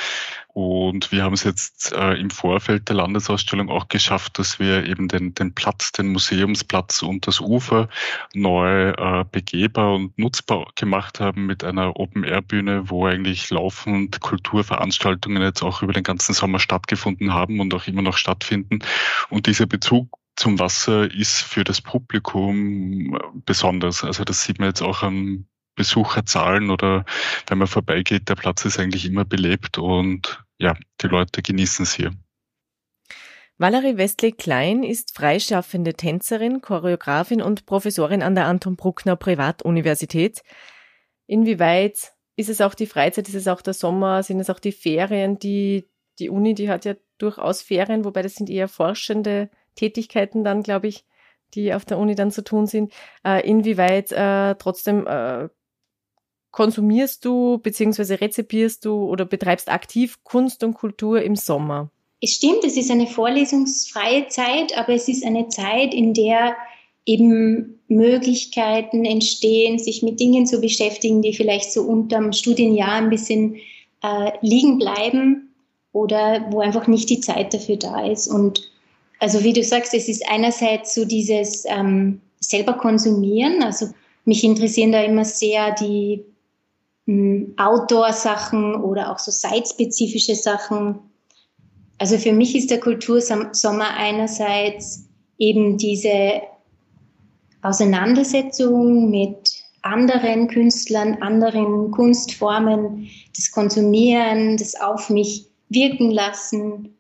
Und 0.53 1.11
wir 1.11 1.23
haben 1.23 1.33
es 1.33 1.43
jetzt 1.43 1.91
äh, 1.93 2.13
im 2.13 2.29
Vorfeld 2.29 2.87
der 2.87 2.95
Landesausstellung 2.95 3.69
auch 3.69 3.87
geschafft, 3.87 4.37
dass 4.37 4.59
wir 4.59 4.85
eben 4.85 5.07
den, 5.07 5.33
den 5.33 5.53
Platz, 5.55 5.91
den 5.91 6.11
Museumsplatz 6.11 7.01
und 7.01 7.25
das 7.25 7.39
Ufer 7.41 7.89
neu 8.33 8.89
äh, 8.89 9.25
begehbar 9.29 9.95
und 9.95 10.17
nutzbar 10.17 10.67
gemacht 10.75 11.19
haben 11.19 11.47
mit 11.47 11.63
einer 11.63 11.99
Open-Air-Bühne, 11.99 12.89
wo 12.89 13.07
eigentlich 13.07 13.49
laufend 13.49 14.19
Kulturveranstaltungen 14.21 15.41
jetzt 15.41 15.63
auch 15.63 15.81
über 15.81 15.93
den 15.93 16.03
ganzen 16.03 16.33
Sommer 16.33 16.59
stattgefunden 16.59 17.33
haben 17.33 17.59
und 17.59 17.73
auch 17.73 17.87
immer 17.87 18.03
noch 18.03 18.17
stattfinden. 18.17 18.79
Und 19.29 19.47
dieser 19.47 19.65
Bezug 19.65 20.07
zum 20.35 20.59
Wasser 20.59 21.11
ist 21.13 21.41
für 21.41 21.63
das 21.63 21.81
Publikum 21.81 23.17
besonders. 23.45 24.03
Also 24.03 24.23
das 24.23 24.43
sieht 24.43 24.59
man 24.59 24.69
jetzt 24.69 24.81
auch 24.81 25.03
am 25.03 25.45
Besucherzahlen 25.75 26.69
oder 26.69 27.05
wenn 27.47 27.57
man 27.57 27.67
vorbeigeht, 27.67 28.29
der 28.29 28.35
Platz 28.35 28.65
ist 28.65 28.79
eigentlich 28.79 29.05
immer 29.05 29.25
belebt 29.25 29.77
und 29.77 30.43
ja, 30.59 30.75
die 31.01 31.07
Leute 31.07 31.41
genießen 31.41 31.83
es 31.83 31.93
hier. 31.93 32.11
Valerie 33.57 33.97
Westley-Klein 33.97 34.83
ist 34.83 35.15
freischaffende 35.15 35.93
Tänzerin, 35.93 36.61
Choreografin 36.61 37.41
und 37.41 37.65
Professorin 37.65 38.23
an 38.23 38.35
der 38.35 38.45
Anton 38.45 38.75
Bruckner 38.75 39.15
Privatuniversität. 39.15 40.41
Inwieweit 41.27 42.13
ist 42.35 42.49
es 42.49 42.61
auch 42.61 42.73
die 42.73 42.87
Freizeit, 42.87 43.27
ist 43.27 43.35
es 43.35 43.47
auch 43.47 43.61
der 43.61 43.73
Sommer, 43.73 44.23
sind 44.23 44.39
es 44.39 44.49
auch 44.49 44.59
die 44.59 44.71
Ferien, 44.71 45.37
die, 45.37 45.87
die 46.19 46.29
Uni, 46.29 46.55
die 46.55 46.69
hat 46.69 46.85
ja 46.85 46.95
durchaus 47.19 47.61
Ferien, 47.61 48.05
wobei 48.05 48.23
das 48.23 48.35
sind 48.35 48.49
eher 48.49 48.67
forschende 48.67 49.49
Tätigkeiten 49.75 50.43
dann, 50.43 50.63
glaube 50.63 50.87
ich, 50.87 51.05
die 51.53 51.73
auf 51.73 51.85
der 51.85 51.97
Uni 51.97 52.15
dann 52.15 52.31
zu 52.31 52.43
tun 52.43 52.65
sind. 52.65 52.93
Äh, 53.25 53.47
inwieweit 53.47 54.11
äh, 54.11 54.55
trotzdem 54.55 55.05
äh, 55.07 55.49
konsumierst 56.51 57.25
du 57.25 57.57
beziehungsweise 57.57 58.21
rezipierst 58.21 58.85
du 58.85 59.05
oder 59.05 59.25
betreibst 59.25 59.69
aktiv 59.69 60.23
Kunst 60.23 60.63
und 60.63 60.75
Kultur 60.75 61.21
im 61.21 61.35
Sommer? 61.35 61.89
Es 62.21 62.31
stimmt, 62.31 62.63
es 62.63 62.77
ist 62.77 62.89
eine 62.89 63.07
vorlesungsfreie 63.07 64.27
Zeit, 64.29 64.77
aber 64.77 64.93
es 64.93 65.09
ist 65.09 65.25
eine 65.25 65.49
Zeit, 65.49 65.93
in 65.93 66.13
der 66.13 66.55
eben 67.05 67.81
Möglichkeiten 67.87 69.03
entstehen, 69.03 69.77
sich 69.77 70.03
mit 70.03 70.19
Dingen 70.19 70.45
zu 70.45 70.61
beschäftigen, 70.61 71.21
die 71.21 71.33
vielleicht 71.33 71.71
so 71.73 71.81
unterm 71.81 72.31
Studienjahr 72.31 72.93
ein 72.93 73.09
bisschen 73.09 73.57
äh, 74.01 74.31
liegen 74.41 74.77
bleiben 74.77 75.53
oder 75.91 76.47
wo 76.49 76.61
einfach 76.61 76.87
nicht 76.87 77.09
die 77.09 77.19
Zeit 77.19 77.53
dafür 77.53 77.77
da 77.77 78.05
ist. 78.05 78.27
Und 78.27 78.71
also 79.23 79.41
wie 79.41 79.53
du 79.53 79.63
sagst, 79.63 79.93
es 79.93 80.09
ist 80.09 80.29
einerseits 80.29 80.95
so 80.95 81.05
dieses 81.05 81.63
ähm, 81.65 82.19
selber 82.41 82.73
konsumieren. 82.73 83.63
Also 83.63 83.87
mich 84.25 84.43
interessieren 84.43 84.91
da 84.91 85.01
immer 85.01 85.23
sehr 85.23 85.73
die 85.75 86.25
hm, 87.07 87.53
Outdoor-Sachen 87.55 88.75
oder 88.75 89.13
auch 89.13 89.19
so 89.19 89.31
site-spezifische 89.31 90.35
Sachen. 90.35 90.99
Also 91.99 92.17
für 92.17 92.33
mich 92.33 92.53
ist 92.53 92.69
der 92.69 92.81
Kultursommer 92.81 93.95
einerseits 93.95 95.07
eben 95.37 95.77
diese 95.77 96.41
Auseinandersetzung 97.61 99.09
mit 99.09 99.53
anderen 99.83 100.49
Künstlern, 100.49 101.21
anderen 101.21 101.91
Kunstformen, 101.91 103.07
das 103.33 103.51
Konsumieren, 103.51 104.57
das 104.57 104.75
auf 104.75 105.09
mich 105.09 105.45
wirken 105.69 106.11
lassen, 106.11 106.97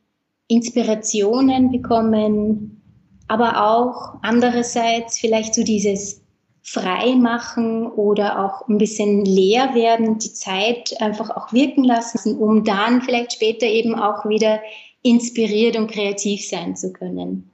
Inspirationen 0.53 1.71
bekommen, 1.71 2.81
aber 3.27 3.69
auch 3.69 4.19
andererseits 4.21 5.17
vielleicht 5.17 5.55
so 5.55 5.63
dieses 5.63 6.21
frei 6.61 7.15
machen 7.15 7.87
oder 7.87 8.45
auch 8.45 8.67
ein 8.69 8.77
bisschen 8.77 9.25
leer 9.25 9.75
werden, 9.75 10.17
die 10.17 10.31
Zeit 10.33 10.95
einfach 11.01 11.29
auch 11.29 11.51
wirken 11.51 11.83
lassen, 11.83 12.37
um 12.37 12.63
dann 12.63 13.01
vielleicht 13.01 13.33
später 13.33 13.65
eben 13.65 13.95
auch 13.95 14.27
wieder 14.29 14.61
inspiriert 15.01 15.75
und 15.75 15.91
kreativ 15.91 16.47
sein 16.47 16.75
zu 16.77 16.93
können. 16.93 17.49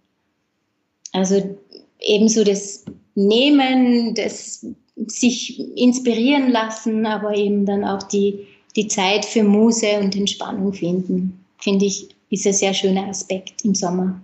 Also 1.11 1.57
ebenso 1.99 2.43
das 2.43 2.85
Nehmen, 3.15 4.13
das 4.13 4.65
sich 5.07 5.59
inspirieren 5.75 6.51
lassen, 6.51 7.05
aber 7.05 7.35
eben 7.35 7.65
dann 7.65 7.83
auch 7.83 8.03
die, 8.03 8.45
die 8.75 8.87
Zeit 8.87 9.25
für 9.25 9.43
Muse 9.43 9.99
und 9.99 10.15
Entspannung 10.15 10.73
finden, 10.73 11.43
finde 11.57 11.85
ich, 11.85 12.09
ist 12.29 12.45
ein 12.45 12.53
sehr 12.53 12.73
schöner 12.73 13.07
Aspekt 13.07 13.63
im 13.65 13.75
Sommer. 13.75 14.21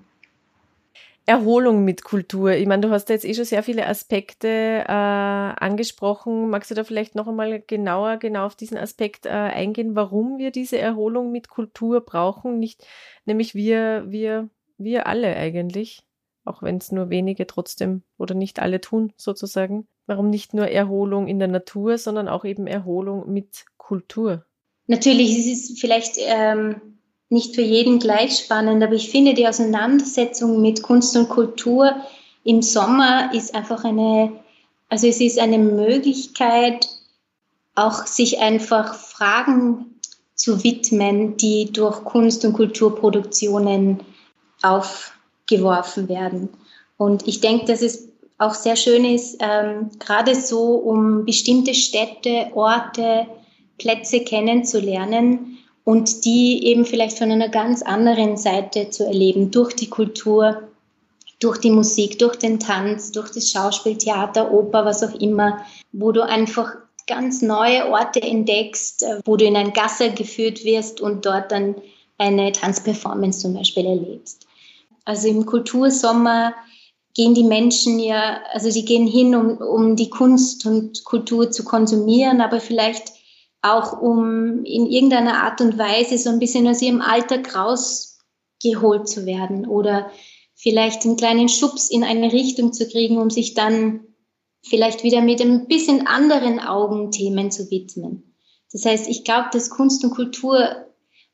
Erholung 1.28 1.84
mit 1.84 2.04
Kultur. 2.04 2.52
Ich 2.52 2.68
meine, 2.68 2.84
du 2.86 2.92
hast 2.92 3.10
jetzt 3.10 3.26
eh 3.26 3.34
schon 3.34 3.46
sehr 3.46 3.64
viele 3.64 3.88
Aspekte 3.88 4.48
äh, 4.88 4.92
angesprochen. 4.92 6.50
Magst 6.50 6.70
du 6.70 6.76
da 6.76 6.84
vielleicht 6.84 7.16
noch 7.16 7.28
einmal 7.28 7.60
genauer 7.62 8.18
genau 8.18 8.46
auf 8.46 8.56
diesen 8.56 8.78
Aspekt 8.78 9.26
äh, 9.26 9.30
eingehen, 9.30 9.96
warum 9.96 10.38
wir 10.38 10.52
diese 10.52 10.78
Erholung 10.78 11.32
mit 11.32 11.50
Kultur 11.50 12.02
brauchen? 12.02 12.60
Nicht, 12.60 12.86
nämlich 13.26 13.56
wir, 13.56 14.06
wir, 14.08 14.50
wir 14.78 15.08
alle 15.08 15.36
eigentlich, 15.36 16.04
auch 16.44 16.62
wenn 16.62 16.78
es 16.78 16.92
nur 16.92 17.10
wenige 17.10 17.48
trotzdem 17.48 18.04
oder 18.20 18.36
nicht 18.36 18.60
alle 18.60 18.80
tun, 18.80 19.12
sozusagen. 19.18 19.88
Warum 20.06 20.30
nicht 20.30 20.54
nur 20.54 20.68
Erholung 20.68 21.28
in 21.28 21.40
der 21.40 21.48
Natur, 21.48 21.98
sondern 21.98 22.28
auch 22.28 22.46
eben 22.46 22.68
Erholung 22.68 23.34
mit 23.34 23.66
Kultur? 23.78 24.46
Natürlich 24.86 25.36
ist 25.40 25.72
es 25.72 25.80
vielleicht 25.80 26.18
ähm 26.20 26.95
nicht 27.36 27.54
für 27.54 27.62
jeden 27.62 28.00
gleich 28.00 28.40
spannend, 28.40 28.82
aber 28.82 28.94
ich 28.94 29.12
finde 29.12 29.34
die 29.34 29.48
Auseinandersetzung 29.48 30.62
mit 30.62 30.82
Kunst 30.82 31.16
und 31.16 31.30
Kultur 31.30 31.96
im 32.46 32.62
Sommer 32.62 33.34
ist 33.34 33.54
einfach 33.54 33.84
eine, 33.84 34.32
also 34.90 35.06
es 35.06 35.20
ist 35.20 35.38
eine 35.38 35.58
Möglichkeit, 35.58 36.88
auch 37.76 38.08
sich 38.08 38.40
einfach 38.40 38.96
Fragen 38.96 40.00
zu 40.34 40.64
widmen, 40.64 41.38
die 41.38 41.72
durch 41.72 42.04
Kunst- 42.06 42.46
und 42.46 42.54
Kulturproduktionen 42.54 44.00
aufgeworfen 44.62 46.08
werden. 46.08 46.50
Und 46.98 47.28
ich 47.28 47.42
denke, 47.42 47.66
dass 47.66 47.82
es 47.82 48.08
auch 48.38 48.54
sehr 48.54 48.78
schön 48.78 49.04
ist, 49.04 49.38
ähm, 49.42 49.90
gerade 50.00 50.36
so, 50.36 50.76
um 50.76 51.26
bestimmte 51.26 51.74
Städte, 51.74 52.48
Orte, 52.54 53.28
Plätze 53.78 54.22
kennenzulernen, 54.22 55.58
und 55.86 56.26
die 56.26 56.66
eben 56.66 56.84
vielleicht 56.84 57.18
von 57.18 57.32
einer 57.32 57.48
ganz 57.48 57.82
anderen 57.82 58.36
Seite 58.36 58.90
zu 58.90 59.06
erleben, 59.06 59.52
durch 59.52 59.74
die 59.74 59.90
Kultur, 59.90 60.64
durch 61.40 61.60
die 61.60 61.72
Musik, 61.72 62.20
durch 62.20 62.36
den 62.36 62.60
Tanz, 62.60 63.12
durch 63.12 63.30
das 63.30 63.52
Schauspiel, 63.52 63.98
Theater, 63.98 64.52
Oper, 64.52 64.84
was 64.84 65.04
auch 65.04 65.14
immer, 65.22 65.64
wo 65.94 66.12
du 66.12 66.26
einfach 66.26 66.74
ganz 67.08 67.44
neue 67.44 67.88
Orte 67.92 68.20
entdeckst, 68.22 69.04
äh, 69.04 69.20
wo 69.26 69.38
du 69.38 69.46
in 69.46 69.56
ein 69.56 69.74
Gasse 69.74 70.12
geführt 70.12 70.66
wirst 70.66 71.02
und 71.02 71.26
dort 71.26 71.52
dann 71.52 71.76
eine 72.18 72.52
Tanzperformance 72.52 73.40
zum 73.40 73.54
Beispiel 73.54 73.86
erlebst. 73.86 74.48
Also 75.06 75.28
im 75.28 75.46
Kultursommer 75.46 76.56
gehen 77.14 77.36
die 77.36 77.44
Menschen 77.44 78.00
ja, 78.00 78.40
also 78.54 78.72
die 78.72 78.86
gehen 78.86 79.06
hin, 79.06 79.36
um, 79.36 79.58
um 79.58 79.96
die 79.96 80.10
Kunst 80.10 80.66
und 80.66 81.04
Kultur 81.06 81.52
zu 81.52 81.64
konsumieren, 81.64 82.42
aber 82.42 82.60
vielleicht 82.60 83.14
auch 83.66 84.00
um 84.00 84.64
in 84.64 84.86
irgendeiner 84.86 85.44
Art 85.44 85.60
und 85.62 85.78
Weise 85.78 86.18
so 86.18 86.30
ein 86.30 86.40
bisschen 86.40 86.68
aus 86.68 86.82
ihrem 86.82 87.02
Alltag 87.02 87.56
rausgeholt 87.56 89.08
zu 89.08 89.26
werden 89.26 89.66
oder 89.66 90.12
vielleicht 90.54 91.06
einen 91.06 91.18
kleinen 91.18 91.50
Schubs 91.50 91.90
in 91.90 92.04
eine 92.04 92.32
Richtung 92.32 92.74
zu 92.74 92.88
kriegen, 92.88 93.18
um 93.18 93.30
sich 93.30 93.54
dann 93.54 94.02
vielleicht 94.64 95.04
wieder 95.04 95.22
mit 95.22 95.42
ein 95.42 95.68
bisschen 95.68 96.08
anderen 96.08 96.60
Augen 96.60 97.12
Themen 97.12 97.52
zu 97.52 97.70
widmen. 97.70 98.36
Das 98.72 98.86
heißt, 98.86 99.08
ich 99.08 99.24
glaube, 99.24 99.50
dass 99.52 99.70
Kunst 99.70 100.04
und 100.04 100.12
Kultur 100.12 100.86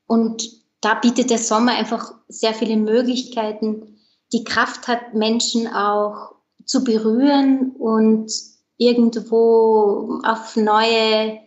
und 0.08 0.50
da 0.82 0.96
bietet 0.96 1.30
der 1.30 1.38
Sommer 1.38 1.74
einfach 1.74 2.14
sehr 2.28 2.54
viele 2.54 2.76
Möglichkeiten, 2.76 4.00
die 4.34 4.44
Kraft 4.44 4.88
hat, 4.88 5.14
Menschen 5.14 5.68
auch 5.68 6.36
zu 6.66 6.84
berühren 6.84 7.72
und 7.78 8.32
irgendwo 8.78 10.20
auf 10.24 10.56
neue 10.56 11.40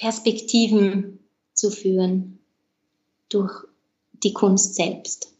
Perspektiven 0.00 1.18
zu 1.52 1.70
führen 1.70 2.38
durch 3.28 3.52
die 4.24 4.32
Kunst 4.32 4.74
selbst. 4.74 5.34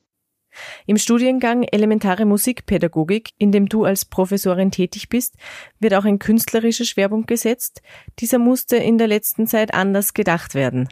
Im 0.86 0.98
Studiengang 0.98 1.62
Elementare 1.62 2.26
Musikpädagogik, 2.26 3.30
in 3.38 3.52
dem 3.52 3.68
du 3.68 3.84
als 3.84 4.04
Professorin 4.04 4.70
tätig 4.70 5.08
bist, 5.08 5.36
wird 5.78 5.94
auch 5.94 6.04
ein 6.04 6.18
künstlerischer 6.18 6.84
Schwerpunkt 6.84 7.26
gesetzt. 7.26 7.80
Dieser 8.18 8.38
musste 8.38 8.76
in 8.76 8.98
der 8.98 9.06
letzten 9.06 9.46
Zeit 9.46 9.72
anders 9.72 10.12
gedacht 10.12 10.54
werden. 10.54 10.88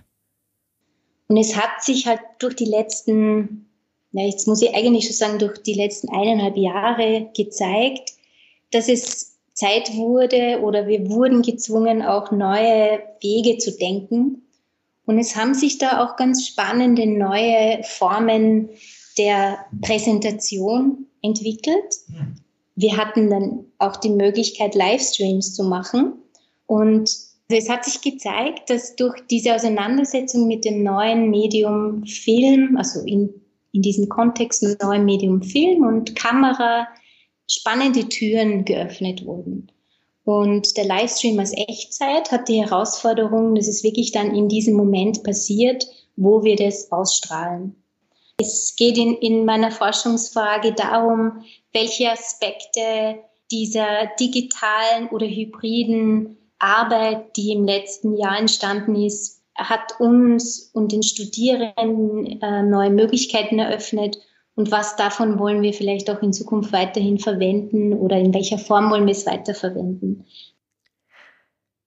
Und 1.27 1.37
es 1.37 1.55
hat 1.55 1.83
sich 1.83 2.07
halt 2.07 2.21
durch 2.39 2.57
die 2.57 2.65
letzten, 2.65 3.69
ja, 4.13 4.25
jetzt 4.25 4.47
muss 4.49 4.63
ich 4.63 4.75
eigentlich 4.75 5.05
schon 5.05 5.15
sagen, 5.15 5.39
durch 5.39 5.63
die 5.63 5.75
letzten 5.75 6.09
eineinhalb 6.09 6.57
Jahre 6.57 7.31
gezeigt, 7.37 8.13
dass 8.71 8.89
es 8.89 9.38
Zeit 9.59 9.97
wurde 9.97 10.61
oder 10.63 10.87
wir 10.87 11.11
wurden 11.11 11.43
gezwungen, 11.43 12.01
auch 12.03 12.31
neue 12.31 13.01
Wege 13.21 13.59
zu 13.59 13.77
denken. 13.77 14.43
Und 15.05 15.19
es 15.19 15.35
haben 15.35 15.53
sich 15.55 15.79
da 15.79 16.05
auch 16.05 16.17
ganz 16.17 16.47
spannende 16.47 17.07
neue 17.07 17.83
Formen 17.83 18.69
der 19.19 19.59
Präsentation 19.83 21.07
entwickelt. 21.23 21.97
Wir 22.77 22.97
hatten 22.97 23.31
dann 23.31 23.65
auch 23.79 23.97
die 23.97 24.11
Möglichkeit, 24.11 24.77
Livestreams 24.77 25.55
zu 25.55 25.65
machen. 25.65 26.13
Und 26.67 27.11
es 27.49 27.69
hat 27.69 27.85
sich 27.85 28.01
gezeigt, 28.01 28.71
dass 28.71 28.95
durch 28.95 29.21
diese 29.29 29.57
Auseinandersetzung 29.57 30.47
mit 30.47 30.65
dem 30.65 30.85
neuen 30.85 31.31
Medium 31.31 32.07
Film, 32.07 32.77
also 32.77 33.01
in, 33.01 33.29
in 33.73 33.83
diesem 33.83 34.09
Kontext 34.09 34.63
neuen 34.81 35.05
Medium 35.05 35.43
Film 35.43 35.83
und 35.83 36.15
Kamera, 36.15 36.87
spannende 37.49 38.09
Türen 38.09 38.65
geöffnet 38.65 39.25
wurden. 39.27 39.73
Und 40.25 40.77
der 40.77 40.85
Livestream 40.85 41.39
als 41.39 41.57
Echtzeit 41.57 42.31
hat 42.31 42.49
die 42.49 42.61
Herausforderung, 42.61 43.55
dass 43.55 43.67
es 43.67 43.83
wirklich 43.83 44.13
dann 44.13 44.35
in 44.35 44.49
diesem 44.49 44.75
Moment 44.75 45.25
passiert, 45.25 45.87
wo 46.17 46.45
wir 46.45 46.57
das 46.57 46.93
ausstrahlen. 46.93 47.75
Es 48.41 48.75
geht 48.77 48.99
in, 48.99 49.15
in 49.17 49.45
meiner 49.47 49.71
Forschungsfrage 49.71 50.73
darum, 50.73 51.45
welche 51.73 52.11
Aspekte 52.11 53.19
dieser 53.51 54.07
digitalen 54.21 55.09
oder 55.09 55.27
hybriden 55.27 56.37
Arbeit, 56.59 57.37
die 57.37 57.53
im 57.53 57.65
letzten 57.65 58.17
Jahr 58.17 58.39
entstanden 58.39 58.95
ist, 58.97 59.43
hat 59.57 59.99
uns 59.99 60.71
und 60.73 60.93
den 60.93 61.03
Studierenden 61.03 62.41
äh, 62.41 62.63
neue 62.63 62.91
Möglichkeiten 62.91 63.59
eröffnet. 63.59 64.19
Und 64.59 64.73
was 64.73 64.97
davon 64.97 65.39
wollen 65.39 65.63
wir 65.63 65.73
vielleicht 65.73 66.11
auch 66.11 66.21
in 66.21 66.33
Zukunft 66.33 66.73
weiterhin 66.73 67.21
verwenden 67.21 67.93
oder 67.93 68.19
in 68.19 68.35
welcher 68.35 68.59
Form 68.59 68.91
wollen 68.91 69.07
wir 69.07 69.13
es 69.13 69.25
weiterverwenden? 69.25 70.27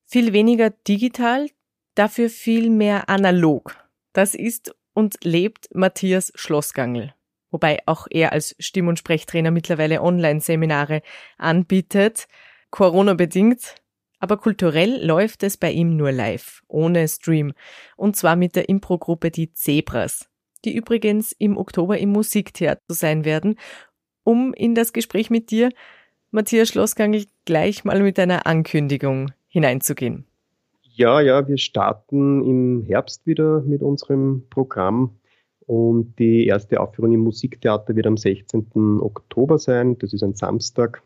Viel 0.06 0.32
weniger 0.32 0.70
digital, 0.70 1.50
dafür 1.96 2.30
viel 2.30 2.70
mehr 2.70 3.10
analog. 3.10 3.76
Das 4.14 4.36
ist 4.36 4.74
und 4.94 5.18
lebt 5.22 5.68
Matthias 5.74 6.32
Schlossgangl. 6.36 7.14
Wobei 7.50 7.80
auch 7.88 8.08
er 8.10 8.32
als 8.32 8.56
Stimm- 8.58 8.88
und 8.88 9.00
Sprechtrainer 9.00 9.52
mittlerweile 9.52 10.02
Online-Seminare 10.02 11.02
anbietet. 11.38 12.30
Corona 12.70 13.16
bedingt. 13.16 13.76
Aber 14.20 14.38
kulturell 14.38 15.06
läuft 15.06 15.44
es 15.44 15.58
bei 15.58 15.74
ihm 15.74 15.98
nur 15.98 16.14
live, 16.14 16.64
ohne 16.70 17.06
Stream. 17.10 17.52
Und 17.98 18.16
zwar 18.16 18.38
mit 18.38 18.56
der 18.56 18.70
Improgruppe 18.70 19.30
Die 19.30 19.52
Zebras, 19.52 20.31
die 20.66 20.76
übrigens 20.76 21.32
im 21.34 21.58
Oktober 21.58 21.98
im 21.98 22.10
Musiktheater 22.10 22.82
sein 22.88 23.26
werden, 23.26 23.56
um 24.24 24.54
in 24.54 24.76
das 24.76 24.94
Gespräch 24.94 25.30
mit 25.30 25.52
dir, 25.52 25.70
Matthias 26.32 26.70
Schlossgangl, 26.70 27.26
gleich 27.46 27.84
mal 27.84 28.02
mit 28.02 28.18
einer 28.18 28.46
Ankündigung 28.48 29.32
hineinzugehen. 29.48 30.26
Ja, 30.82 31.20
ja, 31.20 31.48
wir 31.48 31.58
starten 31.58 32.44
im 32.44 32.84
Herbst 32.86 33.26
wieder 33.26 33.62
mit 33.62 33.82
unserem 33.82 34.44
Programm 34.50 35.18
und 35.66 36.20
die 36.20 36.48
erste 36.48 36.80
Aufführung 36.80 37.14
im 37.14 37.22
Musiktheater 37.22 37.96
wird 37.96 38.08
am 38.08 38.18
16. 38.18 39.00
Oktober 39.02 39.58
sein. 39.58 39.98
Das 40.00 40.14
ist 40.14 40.24
ein 40.24 40.36
Samstag. 40.36 41.02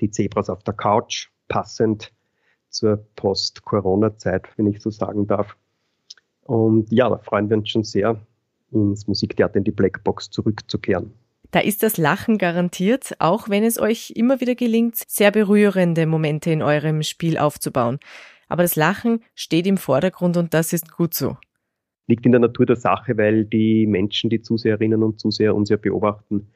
Die 0.00 0.10
Zebras 0.10 0.50
auf 0.50 0.62
der 0.64 0.74
Couch, 0.74 1.28
passend 1.48 2.12
zur 2.68 2.96
Post-Corona-Zeit, 3.16 4.48
wenn 4.56 4.66
ich 4.66 4.80
so 4.80 4.90
sagen 4.90 5.26
darf. 5.26 5.56
Und 6.42 6.90
ja, 6.92 7.08
da 7.08 7.18
freuen 7.18 7.50
wir 7.50 7.58
uns 7.58 7.68
schon 7.68 7.84
sehr, 7.84 8.20
ins 8.72 9.06
Musiktheater 9.06 9.56
in 9.56 9.64
die 9.64 9.70
Blackbox 9.70 10.30
zurückzukehren. 10.30 11.12
Da 11.50 11.60
ist 11.60 11.82
das 11.82 11.96
Lachen 11.96 12.36
garantiert, 12.36 13.14
auch 13.20 13.48
wenn 13.48 13.64
es 13.64 13.80
euch 13.80 14.12
immer 14.14 14.40
wieder 14.40 14.54
gelingt, 14.54 14.96
sehr 14.96 15.30
berührende 15.30 16.06
Momente 16.06 16.50
in 16.50 16.62
eurem 16.62 17.02
Spiel 17.02 17.38
aufzubauen. 17.38 17.98
Aber 18.48 18.62
das 18.62 18.76
Lachen 18.76 19.22
steht 19.34 19.66
im 19.66 19.78
Vordergrund 19.78 20.36
und 20.36 20.52
das 20.52 20.72
ist 20.72 20.94
gut 20.94 21.14
so. 21.14 21.36
Liegt 22.06 22.24
in 22.26 22.32
der 22.32 22.40
Natur 22.40 22.66
der 22.66 22.76
Sache, 22.76 23.16
weil 23.16 23.44
die 23.44 23.86
Menschen, 23.86 24.30
die 24.30 24.40
Zuseherinnen 24.40 25.02
und 25.02 25.20
Zuseher 25.20 25.54
uns 25.54 25.68
ja 25.70 25.76
beobachten, 25.76 26.48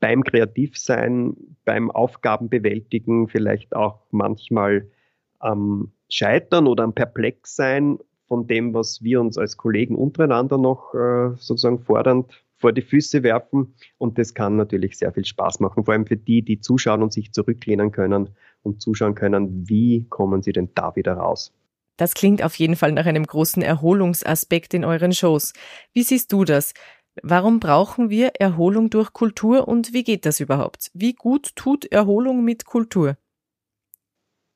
beim 0.00 0.22
Kreativsein, 0.22 1.34
beim 1.64 1.90
Aufgabenbewältigen 1.90 3.28
vielleicht 3.28 3.74
auch 3.74 4.00
manchmal 4.10 4.90
am 5.38 5.92
Scheitern 6.10 6.66
oder 6.66 6.84
am 6.84 6.94
Perplexsein 6.94 7.98
von 8.26 8.46
dem, 8.46 8.74
was 8.74 9.02
wir 9.02 9.20
uns 9.20 9.38
als 9.38 9.56
Kollegen 9.56 9.96
untereinander 9.96 10.58
noch 10.58 10.94
äh, 10.94 11.36
sozusagen 11.36 11.80
fordernd 11.80 12.44
vor 12.56 12.72
die 12.72 12.82
Füße 12.82 13.22
werfen. 13.22 13.74
Und 13.98 14.18
das 14.18 14.34
kann 14.34 14.56
natürlich 14.56 14.96
sehr 14.96 15.12
viel 15.12 15.24
Spaß 15.24 15.60
machen, 15.60 15.84
vor 15.84 15.92
allem 15.92 16.06
für 16.06 16.16
die, 16.16 16.42
die 16.42 16.60
zuschauen 16.60 17.02
und 17.02 17.12
sich 17.12 17.32
zurücklehnen 17.32 17.92
können 17.92 18.30
und 18.62 18.80
zuschauen 18.80 19.14
können, 19.14 19.68
wie 19.68 20.06
kommen 20.08 20.42
sie 20.42 20.52
denn 20.52 20.70
da 20.74 20.96
wieder 20.96 21.14
raus. 21.14 21.52
Das 21.96 22.14
klingt 22.14 22.42
auf 22.42 22.54
jeden 22.56 22.74
Fall 22.74 22.92
nach 22.92 23.06
einem 23.06 23.24
großen 23.24 23.62
Erholungsaspekt 23.62 24.74
in 24.74 24.84
euren 24.84 25.12
Shows. 25.12 25.52
Wie 25.92 26.02
siehst 26.02 26.32
du 26.32 26.44
das? 26.44 26.74
Warum 27.22 27.60
brauchen 27.60 28.10
wir 28.10 28.32
Erholung 28.40 28.90
durch 28.90 29.12
Kultur 29.12 29.68
und 29.68 29.92
wie 29.92 30.02
geht 30.02 30.26
das 30.26 30.40
überhaupt? 30.40 30.90
Wie 30.94 31.12
gut 31.12 31.54
tut 31.54 31.84
Erholung 31.92 32.44
mit 32.44 32.64
Kultur? 32.64 33.16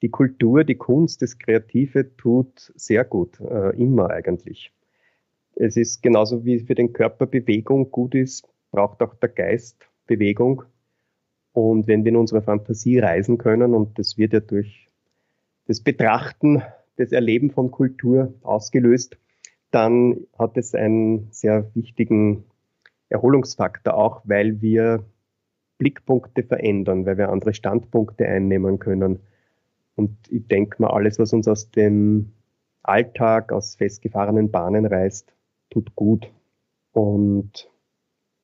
Die 0.02 0.10
Kultur, 0.10 0.64
die 0.64 0.76
Kunst, 0.76 1.22
das 1.22 1.38
Kreative 1.38 2.16
tut 2.16 2.72
sehr 2.76 3.04
gut, 3.04 3.40
äh, 3.40 3.76
immer 3.76 4.10
eigentlich. 4.10 4.72
Es 5.56 5.76
ist 5.76 6.02
genauso 6.02 6.44
wie 6.44 6.60
für 6.60 6.76
den 6.76 6.92
Körper 6.92 7.26
Bewegung 7.26 7.90
gut 7.90 8.14
ist, 8.14 8.46
braucht 8.70 9.02
auch 9.02 9.14
der 9.16 9.28
Geist 9.28 9.88
Bewegung. 10.06 10.62
Und 11.52 11.88
wenn 11.88 12.04
wir 12.04 12.10
in 12.10 12.16
unserer 12.16 12.42
Fantasie 12.42 13.00
reisen 13.00 13.38
können, 13.38 13.74
und 13.74 13.98
das 13.98 14.16
wird 14.16 14.32
ja 14.32 14.40
durch 14.40 14.86
das 15.66 15.80
Betrachten, 15.80 16.62
das 16.96 17.10
Erleben 17.10 17.50
von 17.50 17.70
Kultur 17.70 18.34
ausgelöst, 18.42 19.18
dann 19.70 20.26
hat 20.38 20.56
es 20.56 20.74
einen 20.74 21.28
sehr 21.30 21.70
wichtigen 21.74 22.44
Erholungsfaktor 23.08 23.94
auch, 23.94 24.22
weil 24.24 24.60
wir 24.60 25.04
Blickpunkte 25.78 26.42
verändern, 26.42 27.06
weil 27.06 27.18
wir 27.18 27.30
andere 27.30 27.54
Standpunkte 27.54 28.26
einnehmen 28.26 28.78
können. 28.78 29.20
Und 29.98 30.16
ich 30.30 30.46
denke 30.46 30.80
mal, 30.80 30.90
alles, 30.90 31.18
was 31.18 31.32
uns 31.32 31.48
aus 31.48 31.72
dem 31.72 32.32
Alltag, 32.84 33.50
aus 33.52 33.74
festgefahrenen 33.74 34.52
Bahnen 34.52 34.86
reißt, 34.86 35.34
tut 35.70 35.96
gut. 35.96 36.32
Und 36.92 37.68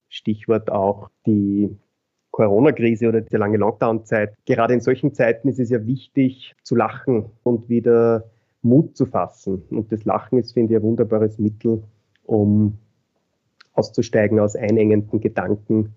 Stichwort 0.08 0.70
auch 0.70 1.10
die 1.26 1.78
Corona-Krise 2.32 3.08
oder 3.08 3.20
die 3.20 3.36
lange 3.36 3.58
Lockdown-Zeit. 3.58 4.34
Gerade 4.46 4.74
in 4.74 4.80
solchen 4.80 5.14
Zeiten 5.14 5.48
ist 5.48 5.60
es 5.60 5.70
ja 5.70 5.86
wichtig 5.86 6.56
zu 6.64 6.74
lachen 6.74 7.26
und 7.44 7.68
wieder 7.68 8.28
Mut 8.62 8.96
zu 8.96 9.06
fassen. 9.06 9.62
Und 9.70 9.92
das 9.92 10.04
Lachen 10.04 10.38
ist, 10.38 10.54
finde 10.54 10.74
ich, 10.74 10.80
ein 10.80 10.82
wunderbares 10.82 11.38
Mittel, 11.38 11.84
um 12.24 12.78
auszusteigen 13.74 14.40
aus 14.40 14.56
einengenden 14.56 15.20
Gedanken 15.20 15.94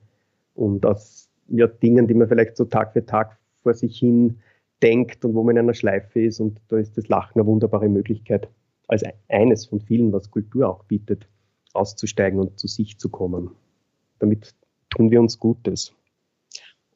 und 0.54 0.86
aus 0.86 1.32
ja, 1.48 1.66
Dingen, 1.66 2.08
die 2.08 2.14
man 2.14 2.28
vielleicht 2.28 2.58
so 2.58 2.66
Tag 2.66 2.94
für 2.94 3.08
Tag 3.08 3.40
vor 3.64 3.74
sich 3.74 3.98
hin 3.98 4.38
denkt 4.82 5.26
und 5.26 5.34
wo 5.34 5.44
man 5.44 5.56
in 5.56 5.64
einer 5.64 5.74
Schleife 5.74 6.22
ist. 6.22 6.40
Und 6.40 6.60
da 6.68 6.78
ist 6.78 6.98
das 6.98 7.08
Lachen 7.08 7.40
eine 7.40 7.48
wunderbare 7.48 7.90
Möglichkeit, 7.90 8.50
als 8.88 9.04
eines 9.28 9.66
von 9.66 9.82
vielen, 9.82 10.12
was 10.14 10.32
Kultur 10.32 10.70
auch 10.70 10.84
bietet, 10.86 11.28
auszusteigen 11.74 12.40
und 12.40 12.60
zu 12.60 12.68
sich 12.68 12.98
zu 12.98 13.10
kommen. 13.10 13.52
Damit 14.20 14.56
tun 14.90 15.12
wir 15.12 15.20
uns 15.20 15.40
Gutes. 15.40 15.94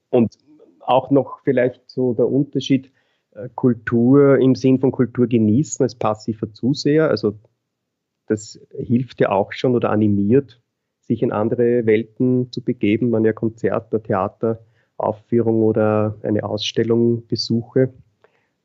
Und 0.10 0.38
auch 0.80 1.12
noch 1.12 1.40
vielleicht 1.44 1.90
so 1.90 2.14
der 2.14 2.28
Unterschied, 2.28 2.92
äh, 3.32 3.50
Kultur 3.56 4.40
im 4.40 4.56
Sinn 4.56 4.80
von 4.80 4.92
Kultur 4.92 5.28
genießen 5.28 5.84
als 5.84 5.96
passiver 5.96 6.52
Zuseher. 6.54 7.10
Also 7.10 7.36
das 8.28 8.60
hilft 8.78 9.20
ja 9.20 9.30
auch 9.30 9.52
schon 9.52 9.76
oder 9.76 9.90
animiert, 9.90 10.62
sich 11.02 11.22
in 11.22 11.32
andere 11.32 11.86
Welten 11.86 12.52
zu 12.52 12.64
begeben, 12.64 13.12
wenn 13.12 13.26
ja 13.26 13.34
Konzert 13.34 13.94
oder 13.94 14.60
Theateraufführung 15.02 15.64
oder 15.64 16.16
eine 16.24 16.44
Ausstellung 16.44 17.26
besuche. 17.28 17.94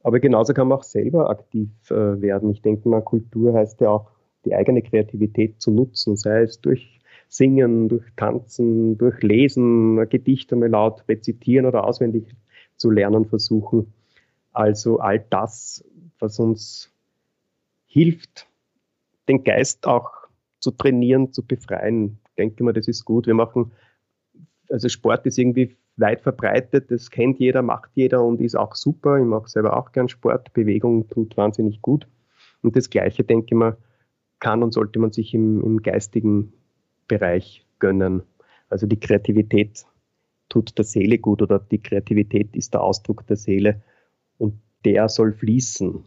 Aber 0.02 0.20
genauso 0.20 0.54
kann 0.54 0.68
man 0.68 0.78
auch 0.78 0.84
selber 0.84 1.30
aktiv 1.30 1.68
äh, 1.90 2.20
werden. 2.20 2.50
Ich 2.50 2.62
denke 2.62 2.88
mal, 2.88 3.02
Kultur 3.02 3.54
heißt 3.54 3.80
ja 3.80 3.90
auch, 3.90 4.10
die 4.44 4.54
eigene 4.54 4.82
Kreativität 4.82 5.60
zu 5.60 5.72
nutzen, 5.72 6.16
sei 6.16 6.42
es 6.42 6.60
durch 6.60 7.00
Singen, 7.28 7.88
durch 7.88 8.04
Tanzen, 8.14 8.96
durch 8.96 9.20
Lesen, 9.22 9.98
ein 9.98 10.08
Gedicht 10.08 10.52
einmal 10.52 10.68
laut 10.68 11.02
rezitieren 11.08 11.66
oder 11.66 11.84
auswendig 11.84 12.36
zu 12.76 12.90
lernen 12.90 13.24
versuchen. 13.24 13.92
Also 14.52 15.00
all 15.00 15.18
das, 15.18 15.84
was 16.20 16.38
uns 16.38 16.92
hilft, 17.86 18.46
den 19.28 19.42
Geist 19.42 19.88
auch 19.88 20.12
zu 20.60 20.70
trainieren, 20.70 21.32
zu 21.32 21.44
befreien. 21.44 22.18
Ich 22.28 22.34
denke 22.36 22.62
mal, 22.62 22.72
das 22.72 22.86
ist 22.86 23.04
gut. 23.04 23.26
Wir 23.26 23.34
machen, 23.34 23.72
also 24.70 24.88
Sport 24.88 25.26
ist 25.26 25.38
irgendwie 25.38 25.76
weit 25.96 26.20
verbreitet, 26.20 26.90
das 26.90 27.10
kennt 27.10 27.38
jeder, 27.38 27.62
macht 27.62 27.90
jeder 27.94 28.22
und 28.22 28.40
ist 28.40 28.54
auch 28.54 28.74
super. 28.74 29.18
Ich 29.18 29.24
mache 29.24 29.48
selber 29.48 29.76
auch 29.76 29.92
gern 29.92 30.08
Sport. 30.08 30.52
Bewegung 30.52 31.08
tut 31.08 31.36
wahnsinnig 31.36 31.80
gut. 31.80 32.06
Und 32.62 32.76
das 32.76 32.90
Gleiche, 32.90 33.24
denke 33.24 33.46
ich 33.46 33.54
mal, 33.54 33.76
kann 34.40 34.62
und 34.62 34.72
sollte 34.72 34.98
man 34.98 35.12
sich 35.12 35.32
im, 35.34 35.62
im 35.62 35.82
geistigen 35.82 36.52
Bereich 37.08 37.64
gönnen. 37.78 38.22
Also 38.68 38.86
die 38.86 39.00
Kreativität 39.00 39.86
tut 40.48 40.76
der 40.76 40.84
Seele 40.84 41.18
gut 41.18 41.42
oder 41.42 41.58
die 41.58 41.82
Kreativität 41.82 42.54
ist 42.54 42.74
der 42.74 42.82
Ausdruck 42.82 43.26
der 43.26 43.36
Seele 43.36 43.82
und 44.38 44.60
der 44.84 45.08
soll 45.08 45.32
fließen. 45.32 46.04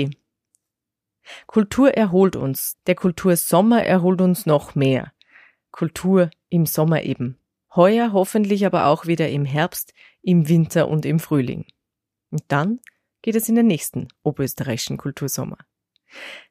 Kultur 1.46 1.92
erholt 1.92 2.36
uns, 2.36 2.80
der 2.88 2.96
Kultursommer 2.96 3.84
erholt 3.84 4.22
uns 4.22 4.48
noch 4.48 4.74
mehr. 4.74 5.14
Kultur 5.70 6.32
im 6.50 6.66
Sommer 6.66 7.04
eben. 7.04 7.38
Heuer 7.76 8.12
hoffentlich 8.12 8.66
aber 8.66 8.88
auch 8.88 9.06
wieder 9.06 9.30
im 9.30 9.46
Herbst, 9.46 9.94
im 10.24 10.50
Winter 10.50 10.88
und 10.88 11.06
im 11.06 11.20
Frühling. 11.20 11.68
Und 12.32 12.42
dann 12.48 12.80
geht 13.22 13.36
es 13.36 13.48
in 13.50 13.54
den 13.54 13.68
nächsten 13.68 14.08
oberösterreichischen 14.24 14.98
Kultursommer. 14.98 15.60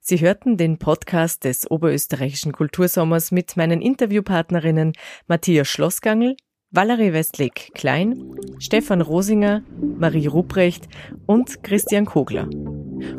Sie 0.00 0.20
hörten 0.20 0.56
den 0.56 0.78
Podcast 0.78 1.44
des 1.44 1.70
oberösterreichischen 1.70 2.52
Kultursommers 2.52 3.30
mit 3.30 3.56
meinen 3.56 3.80
Interviewpartnerinnen 3.80 4.92
Matthias 5.26 5.68
Schlossgangl, 5.68 6.36
Valerie 6.70 7.12
Westleg 7.12 7.70
Klein, 7.74 8.36
Stefan 8.58 9.00
Rosinger, 9.00 9.62
Marie 9.98 10.26
Ruprecht 10.26 10.88
und 11.26 11.62
Christian 11.62 12.04
Kogler. 12.04 12.48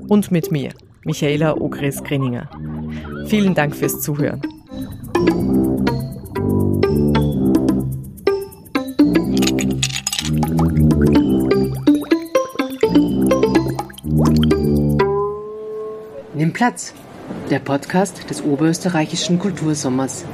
Und 0.08 0.32
mit 0.32 0.52
mir, 0.52 0.73
Michaela 1.04 1.56
Ogres-Greninger. 1.58 2.49
Vielen 3.28 3.56
Dank 3.56 3.75
fürs 3.75 4.02
Zuhören. 4.02 4.41
Platz, 16.60 16.93
der 17.50 17.60
Podcast 17.60 18.30
des 18.30 18.43
Oberösterreichischen 18.43 19.39
Kultursommers. 19.39 20.26